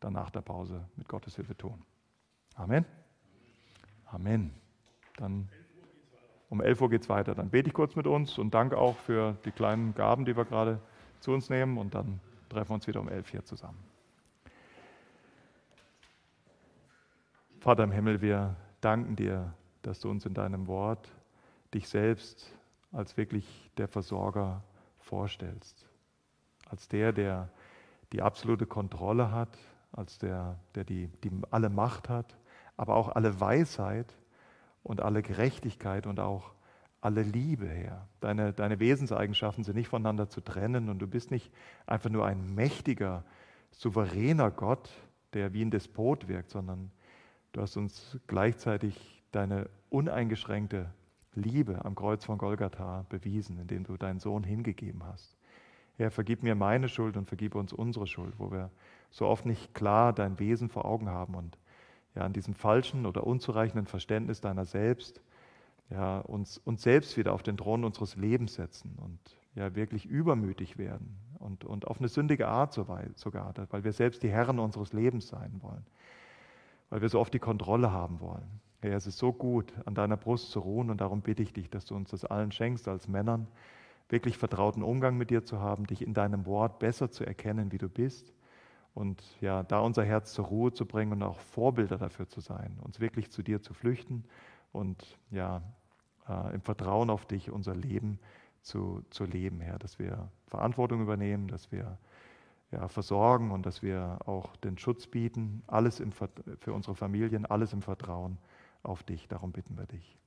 [0.00, 1.82] dann nach der Pause mit Gottes Hilfe tun.
[2.54, 2.84] Amen.
[4.06, 4.54] Amen.
[5.16, 5.48] Dann
[6.48, 7.34] um 11 Uhr geht es weiter.
[7.34, 10.44] Dann bete ich kurz mit uns und danke auch für die kleinen Gaben, die wir
[10.44, 10.80] gerade
[11.20, 11.78] zu uns nehmen.
[11.78, 13.78] Und dann treffen wir uns wieder um 11 hier zusammen.
[17.60, 21.10] Vater im Himmel, wir danken dir, dass du uns in deinem Wort
[21.72, 22.54] dich selbst
[22.92, 24.62] als wirklich der Versorger
[24.98, 25.88] vorstellst.
[26.74, 27.50] Als der, der
[28.12, 29.56] die absolute Kontrolle hat,
[29.92, 32.36] als der, der die, die alle Macht hat,
[32.76, 34.12] aber auch alle Weisheit
[34.82, 36.52] und alle Gerechtigkeit und auch
[37.00, 38.08] alle Liebe, Herr.
[38.18, 41.52] Deine, deine Wesenseigenschaften sind nicht voneinander zu trennen und du bist nicht
[41.86, 43.22] einfach nur ein mächtiger,
[43.70, 44.90] souveräner Gott,
[45.32, 46.90] der wie ein Despot wirkt, sondern
[47.52, 50.92] du hast uns gleichzeitig deine uneingeschränkte
[51.34, 55.36] Liebe am Kreuz von Golgatha bewiesen, indem du deinen Sohn hingegeben hast.
[55.96, 58.70] Herr, vergib mir meine Schuld und vergib uns unsere Schuld, wo wir
[59.10, 61.58] so oft nicht klar dein Wesen vor Augen haben und
[62.14, 65.20] ja, an diesem falschen oder unzureichenden Verständnis deiner selbst
[65.90, 69.18] ja, uns, uns selbst wieder auf den Thron unseres Lebens setzen und
[69.54, 74.30] ja, wirklich übermütig werden und, und auf eine sündige Art sogar, weil wir selbst die
[74.30, 75.86] Herren unseres Lebens sein wollen,
[76.90, 78.60] weil wir so oft die Kontrolle haben wollen.
[78.80, 81.70] Herr, es ist so gut, an deiner Brust zu ruhen und darum bitte ich dich,
[81.70, 83.46] dass du uns das allen schenkst als Männern,
[84.08, 87.78] wirklich vertrauten Umgang mit dir zu haben, dich in deinem Wort besser zu erkennen, wie
[87.78, 88.32] du bist
[88.94, 92.78] und ja, da unser Herz zur Ruhe zu bringen und auch Vorbilder dafür zu sein,
[92.82, 94.24] uns wirklich zu dir zu flüchten
[94.72, 95.62] und ja,
[96.28, 98.18] äh, im Vertrauen auf dich unser Leben
[98.62, 101.98] zu, zu leben, Herr, dass wir Verantwortung übernehmen, dass wir
[102.70, 107.72] ja, versorgen und dass wir auch den Schutz bieten, alles im, für unsere Familien, alles
[107.72, 108.38] im Vertrauen
[108.82, 109.28] auf dich.
[109.28, 110.18] Darum bitten wir dich.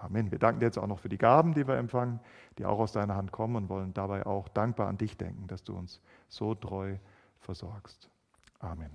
[0.00, 0.30] Amen.
[0.30, 2.20] Wir danken dir jetzt auch noch für die Gaben, die wir empfangen,
[2.56, 5.64] die auch aus deiner Hand kommen und wollen dabei auch dankbar an dich denken, dass
[5.64, 6.96] du uns so treu
[7.40, 8.08] versorgst.
[8.60, 8.90] Amen.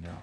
[0.00, 0.22] Ja.